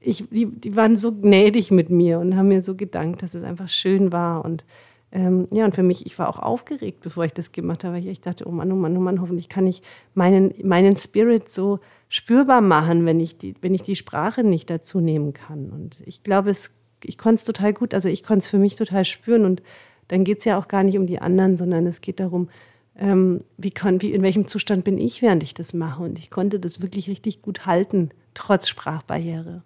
ich, 0.00 0.28
die, 0.30 0.46
die 0.46 0.76
waren 0.76 0.96
so 0.96 1.12
gnädig 1.12 1.70
mit 1.70 1.90
mir 1.90 2.18
und 2.18 2.36
haben 2.36 2.48
mir 2.48 2.62
so 2.62 2.74
gedankt, 2.74 3.22
dass 3.22 3.34
es 3.34 3.44
einfach 3.44 3.68
schön 3.68 4.12
war. 4.12 4.44
Und 4.44 4.64
ähm, 5.10 5.48
ja, 5.50 5.64
und 5.64 5.74
für 5.74 5.82
mich, 5.82 6.06
ich 6.06 6.18
war 6.18 6.28
auch 6.28 6.38
aufgeregt, 6.38 7.00
bevor 7.00 7.24
ich 7.24 7.32
das 7.32 7.52
gemacht 7.52 7.84
habe, 7.84 7.98
ich 7.98 8.20
dachte, 8.20 8.46
oh 8.46 8.52
Mann, 8.52 8.70
oh 8.72 8.76
Mann, 8.76 8.96
oh 8.96 9.00
Mann, 9.00 9.20
hoffentlich 9.20 9.48
kann 9.48 9.66
ich 9.66 9.82
meinen, 10.14 10.54
meinen 10.62 10.96
Spirit 10.96 11.50
so 11.50 11.80
spürbar 12.08 12.60
machen, 12.60 13.04
wenn 13.06 13.20
ich, 13.20 13.38
die, 13.38 13.54
wenn 13.60 13.74
ich 13.74 13.82
die 13.82 13.96
Sprache 13.96 14.44
nicht 14.44 14.70
dazu 14.70 15.00
nehmen 15.00 15.32
kann. 15.32 15.70
Und 15.70 15.98
ich 16.04 16.22
glaube, 16.22 16.50
es, 16.50 16.80
ich 17.04 17.18
konnte 17.18 17.36
es 17.36 17.44
total 17.44 17.72
gut, 17.72 17.94
also 17.94 18.08
ich 18.08 18.22
konnte 18.22 18.44
es 18.44 18.48
für 18.48 18.58
mich 18.58 18.76
total 18.76 19.04
spüren. 19.04 19.44
Und 19.44 19.62
dann 20.08 20.24
geht 20.24 20.38
es 20.38 20.44
ja 20.44 20.58
auch 20.58 20.68
gar 20.68 20.82
nicht 20.82 20.96
um 20.96 21.06
die 21.06 21.20
anderen, 21.20 21.56
sondern 21.56 21.86
es 21.86 22.00
geht 22.00 22.20
darum, 22.20 22.48
ähm, 22.96 23.44
wie, 23.56 23.70
kann, 23.70 24.02
wie, 24.02 24.12
in 24.12 24.22
welchem 24.22 24.48
Zustand 24.48 24.84
bin 24.84 24.98
ich, 24.98 25.22
während 25.22 25.42
ich 25.42 25.54
das 25.54 25.74
mache. 25.74 26.02
Und 26.02 26.18
ich 26.18 26.30
konnte 26.30 26.58
das 26.58 26.80
wirklich 26.80 27.08
richtig 27.08 27.42
gut 27.42 27.66
halten, 27.66 28.10
trotz 28.34 28.68
Sprachbarriere. 28.68 29.62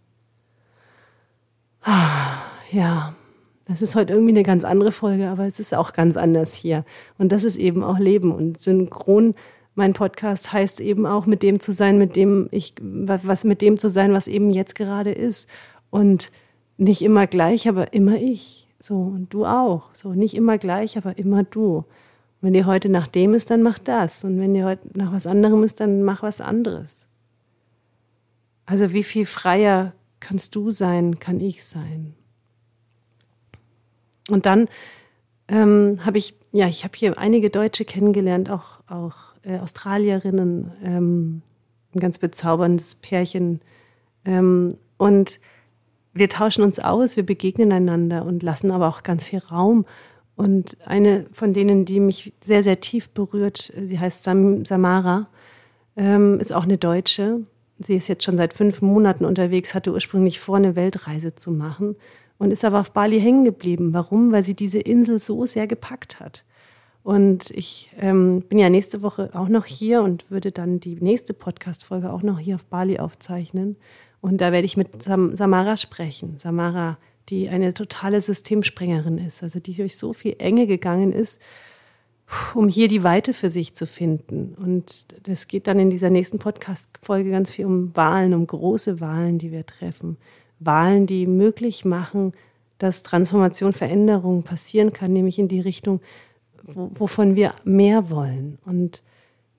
Ah, 1.83 2.39
ja, 2.71 3.15
das 3.67 3.83
ist 3.83 3.95
heute 3.95 4.13
irgendwie 4.13 4.33
eine 4.33 4.43
ganz 4.43 4.65
andere 4.65 4.93
Folge, 4.93 5.29
aber 5.29 5.47
es 5.47 5.61
ist 5.61 5.75
auch 5.75 5.93
ganz 5.93 6.17
anders 6.17 6.55
hier. 6.55 6.85
Und 7.19 7.33
das 7.33 7.45
ist 7.45 7.57
eben 7.57 7.83
auch 7.85 7.99
Leben. 7.99 8.33
Und 8.33 8.61
synchron, 8.61 9.35
mein 9.75 9.95
Podcast 9.95 10.53
heißt 10.53 10.81
eben 10.81 11.07
auch, 11.07 11.27
mit 11.27 11.43
dem 11.43 11.61
zu 11.61 11.73
sein, 11.73 11.99
mit 11.99 12.17
dem 12.17 12.49
ich, 12.51 12.75
was 12.81 13.45
mit 13.45 13.63
dem 13.63 13.79
zu 13.79 13.89
sein, 13.89 14.13
was 14.13 14.29
eben 14.29 14.51
jetzt 14.51 14.75
gerade 14.75 15.13
ist. 15.13 15.49
Und 15.91 16.31
nicht 16.77 17.03
immer 17.03 17.27
gleich, 17.27 17.69
aber 17.69 17.93
immer 17.93 18.17
ich. 18.17 18.69
So, 18.81 18.97
und 18.97 19.33
du 19.33 19.47
auch. 19.47 19.95
So, 19.95 20.13
nicht 20.13 20.35
immer 20.35 20.59
gleich, 20.59 20.97
aber 20.97 21.19
immer 21.19 21.45
du. 21.45 21.85
Wenn 22.41 22.53
dir 22.53 22.67
heute 22.67 22.89
nach 22.89 23.07
dem 23.07 23.35
ist, 23.35 23.51
dann 23.51 23.63
mach 23.63 23.79
das. 23.79 24.25
Und 24.25 24.41
wenn 24.41 24.53
dir 24.53 24.65
heute 24.67 24.89
nach 24.95 25.13
was 25.13 25.27
anderem 25.27 25.63
ist, 25.63 25.81
dann 25.81 26.03
mach 26.03 26.23
was 26.23 26.41
anderes. 26.41 27.07
Also 28.67 28.93
wie 28.93 29.05
viel 29.05 29.27
freier 29.27 29.93
kannst 30.21 30.55
du 30.55 30.71
sein, 30.71 31.19
kann 31.19 31.41
ich 31.41 31.65
sein. 31.65 32.15
Und 34.29 34.47
dann 34.47 34.69
ähm, 35.49 36.01
habe 36.05 36.19
ich, 36.19 36.35
ja, 36.53 36.67
ich 36.67 36.85
habe 36.85 36.97
hier 36.97 37.19
einige 37.19 37.51
Deutsche 37.51 37.85
kennengelernt, 37.85 38.51
auch, 38.51 38.81
auch 38.89 39.32
äh, 39.43 39.59
Australierinnen, 39.59 40.73
ähm, 40.85 41.43
ein 41.95 42.01
ganz 42.01 42.19
bezauberndes 42.19 42.95
Pärchen. 42.97 43.61
Ähm, 44.25 44.77
und 44.99 45.41
wir 46.15 46.29
tauschen 46.29 46.63
uns 46.63 46.79
aus, 46.79 47.17
wir 47.17 47.27
begegnen 47.27 47.73
einander 47.73 48.25
und 48.25 48.43
lassen 48.43 48.71
aber 48.71 48.89
auch 48.89 49.03
ganz 49.03 49.27
viel 49.27 49.41
Raum 49.41 49.87
und 50.37 50.77
eine 50.85 51.27
von 51.33 51.53
denen, 51.53 51.85
die 51.85 52.01
mich 52.01 52.33
sehr, 52.41 52.63
sehr 52.63 52.81
tief 52.81 53.11
berührt, 53.11 53.73
sie 53.81 53.99
heißt 53.99 54.25
Sam 54.25 54.65
Samara, 54.65 55.29
ähm, 55.97 56.41
ist 56.41 56.55
auch 56.55 56.65
eine 56.65 56.79
Deutsche. 56.79 57.41
Sie 57.79 57.97
ist 57.97 58.09
jetzt 58.09 58.25
schon 58.25 58.37
seit 58.37 58.55
fünf 58.55 58.81
Monaten 58.81 59.25
unterwegs, 59.25 59.75
hatte 59.75 59.93
ursprünglich 59.93 60.41
vor, 60.41 60.57
eine 60.57 60.77
Weltreise 60.77 61.35
zu 61.35 61.51
machen 61.51 61.97
und 62.39 62.51
ist 62.51 62.65
aber 62.65 62.81
auf 62.81 62.93
Bali 62.93 63.21
hängen 63.21 63.45
geblieben. 63.45 63.93
Warum? 63.93 64.33
Weil 64.33 64.43
sie 64.43 64.55
diese 64.55 64.79
Insel 64.79 65.19
so 65.19 65.45
sehr 65.47 65.67
gepackt 65.67 66.21
hat. 66.21 66.45
Und 67.03 67.51
ich 67.51 67.91
ähm, 67.99 68.43
bin 68.43 68.59
ja 68.59 68.71
nächste 68.71 69.03
Woche 69.03 69.31
auch 69.35 69.49
noch 69.49 69.65
hier 69.65 70.03
und 70.03 70.31
würde 70.31 70.53
dann 70.53 70.79
die 70.79 70.97
nächste 70.97 71.35
Podcast-Folge 71.35 72.13
auch 72.13 72.23
noch 72.23 72.39
hier 72.39 72.55
auf 72.55 72.65
Bali 72.65 72.99
aufzeichnen. 72.99 73.77
Und 74.21 74.41
da 74.41 74.53
werde 74.53 74.67
ich 74.67 74.77
mit 74.77 75.03
Sam 75.03 75.35
Samara 75.35 75.77
sprechen. 75.77 76.39
Samara 76.39 76.99
die 77.29 77.49
eine 77.49 77.75
totale 77.75 78.21
Systemsprengerin 78.21 79.19
ist, 79.19 79.43
also 79.43 79.61
die 79.61 79.75
durch 79.75 79.97
so 79.97 80.13
viel 80.13 80.37
Enge 80.39 80.67
gegangen 80.67 81.13
ist, 81.13 81.41
um 82.55 82.69
hier 82.69 82.89
die 82.89 83.03
Weite 83.03 83.35
für 83.35 83.51
sich 83.51 83.75
zu 83.75 83.87
finden. 83.87 84.55
Und 84.55 85.07
das 85.29 85.49
geht 85.49 85.67
dann 85.67 85.79
in 85.79 85.91
dieser 85.91 86.11
nächsten 86.11 86.39
Podcast-Folge 86.39 87.31
ganz 87.31 87.51
viel 87.51 87.67
um 87.67 87.95
Wahlen, 87.95 88.35
um 88.35 88.47
große 88.47 89.01
Wahlen, 89.01 89.39
die 89.39 89.53
wir 89.53 89.67
treffen. 89.67 90.17
Wahlen, 90.59 91.07
die 91.07 91.27
möglich 91.27 91.85
machen, 91.85 92.33
dass 92.79 93.03
Transformation, 93.03 93.73
Veränderung 93.73 94.43
passieren 94.43 94.93
kann, 94.93 95.13
nämlich 95.13 95.39
in 95.39 95.49
die 95.49 95.61
Richtung, 95.61 96.01
wovon 96.65 97.37
wir 97.37 97.53
mehr 97.65 98.11
wollen. 98.11 98.59
Und 98.65 99.03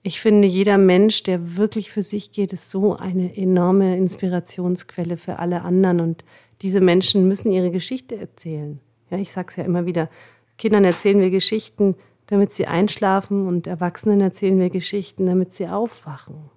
ich 0.02 0.20
finde, 0.20 0.48
jeder 0.48 0.78
Mensch, 0.78 1.24
der 1.24 1.56
wirklich 1.56 1.92
für 1.92 2.02
sich 2.02 2.32
geht, 2.32 2.54
ist 2.54 2.70
so 2.70 2.96
eine 2.96 3.36
enorme 3.38 3.98
Inspirationsquelle 3.98 5.18
für 5.18 5.40
alle 5.40 5.62
anderen. 5.64 6.02
Und 6.02 6.26
diese 6.62 6.82
Menschen 6.82 7.28
müssen 7.28 7.52
ihre 7.52 7.72
Geschichte 7.72 8.18
erzählen. 8.18 8.80
Ja, 9.10 9.18
ich 9.18 9.32
sage 9.32 9.48
es 9.52 9.56
ja 9.56 9.64
immer 9.64 9.86
wieder, 9.86 10.10
Kindern 10.58 10.84
erzählen 10.84 11.20
wir 11.20 11.30
Geschichten, 11.30 11.96
damit 12.28 12.54
sie 12.54 12.68
einschlafen 12.68 13.48
und 13.48 13.68
Erwachsenen 13.68 14.22
erzählen 14.22 14.60
wir 14.60 14.70
Geschichten, 14.70 15.26
damit 15.26 15.54
sie 15.54 15.68
aufwachen. 15.68 16.50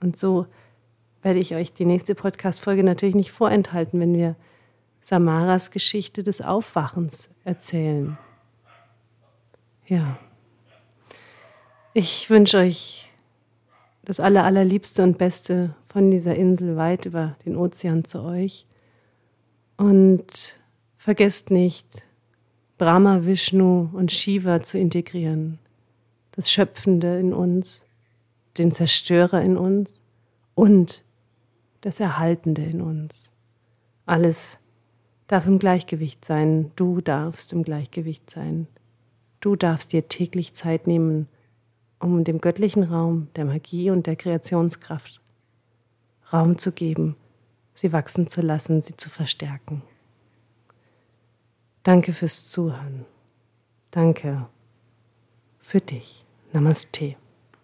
Und 0.00 0.18
so 0.18 0.46
werde 1.22 1.38
ich 1.38 1.54
euch 1.54 1.72
die 1.72 1.86
nächste 1.86 2.14
Podcast-Folge 2.14 2.84
natürlich 2.84 3.14
nicht 3.14 3.32
vorenthalten, 3.32 4.00
wenn 4.00 4.14
wir 4.14 4.36
Samaras 5.00 5.70
Geschichte 5.70 6.22
des 6.22 6.42
Aufwachens 6.42 7.30
erzählen. 7.44 8.18
Ja. 9.86 10.18
Ich 11.92 12.30
wünsche 12.30 12.58
euch 12.58 13.12
das 14.02 14.18
Aller, 14.18 14.44
Allerliebste 14.44 15.02
und 15.02 15.18
Beste 15.18 15.74
von 15.88 16.10
dieser 16.10 16.34
Insel 16.34 16.76
weit 16.76 17.06
über 17.06 17.36
den 17.44 17.56
Ozean 17.56 18.04
zu 18.04 18.22
euch. 18.22 18.66
Und 19.76 20.56
vergesst 20.96 21.50
nicht, 21.50 22.02
Brahma, 22.78 23.24
Vishnu 23.24 23.90
und 23.92 24.10
Shiva 24.10 24.62
zu 24.62 24.78
integrieren. 24.78 25.58
Das 26.32 26.50
Schöpfende 26.50 27.18
in 27.18 27.32
uns, 27.32 27.86
den 28.58 28.72
Zerstörer 28.72 29.42
in 29.42 29.56
uns 29.56 30.00
und 30.54 31.04
das 31.82 32.00
Erhaltende 32.00 32.62
in 32.62 32.80
uns. 32.80 33.32
Alles 34.06 34.60
darf 35.26 35.46
im 35.46 35.58
Gleichgewicht 35.58 36.24
sein. 36.24 36.72
Du 36.74 37.00
darfst 37.00 37.52
im 37.52 37.62
Gleichgewicht 37.62 38.30
sein. 38.30 38.66
Du 39.44 39.56
darfst 39.56 39.92
dir 39.92 40.08
täglich 40.08 40.54
Zeit 40.54 40.86
nehmen, 40.86 41.28
um 41.98 42.24
dem 42.24 42.40
göttlichen 42.40 42.82
Raum, 42.82 43.28
der 43.36 43.44
Magie 43.44 43.90
und 43.90 44.06
der 44.06 44.16
Kreationskraft 44.16 45.20
Raum 46.32 46.58
zu 46.58 46.72
geben 46.72 47.16
sie 47.74 47.92
wachsen 47.92 48.28
zu 48.28 48.40
lassen, 48.40 48.80
sie 48.80 48.96
zu 48.96 49.10
verstärken. 49.10 49.82
Danke 51.82 52.12
fürs 52.12 52.48
Zuhören. 52.48 53.04
Danke 53.90 54.46
für 55.60 55.80
dich. 55.80 56.24
Namaste. 56.52 57.16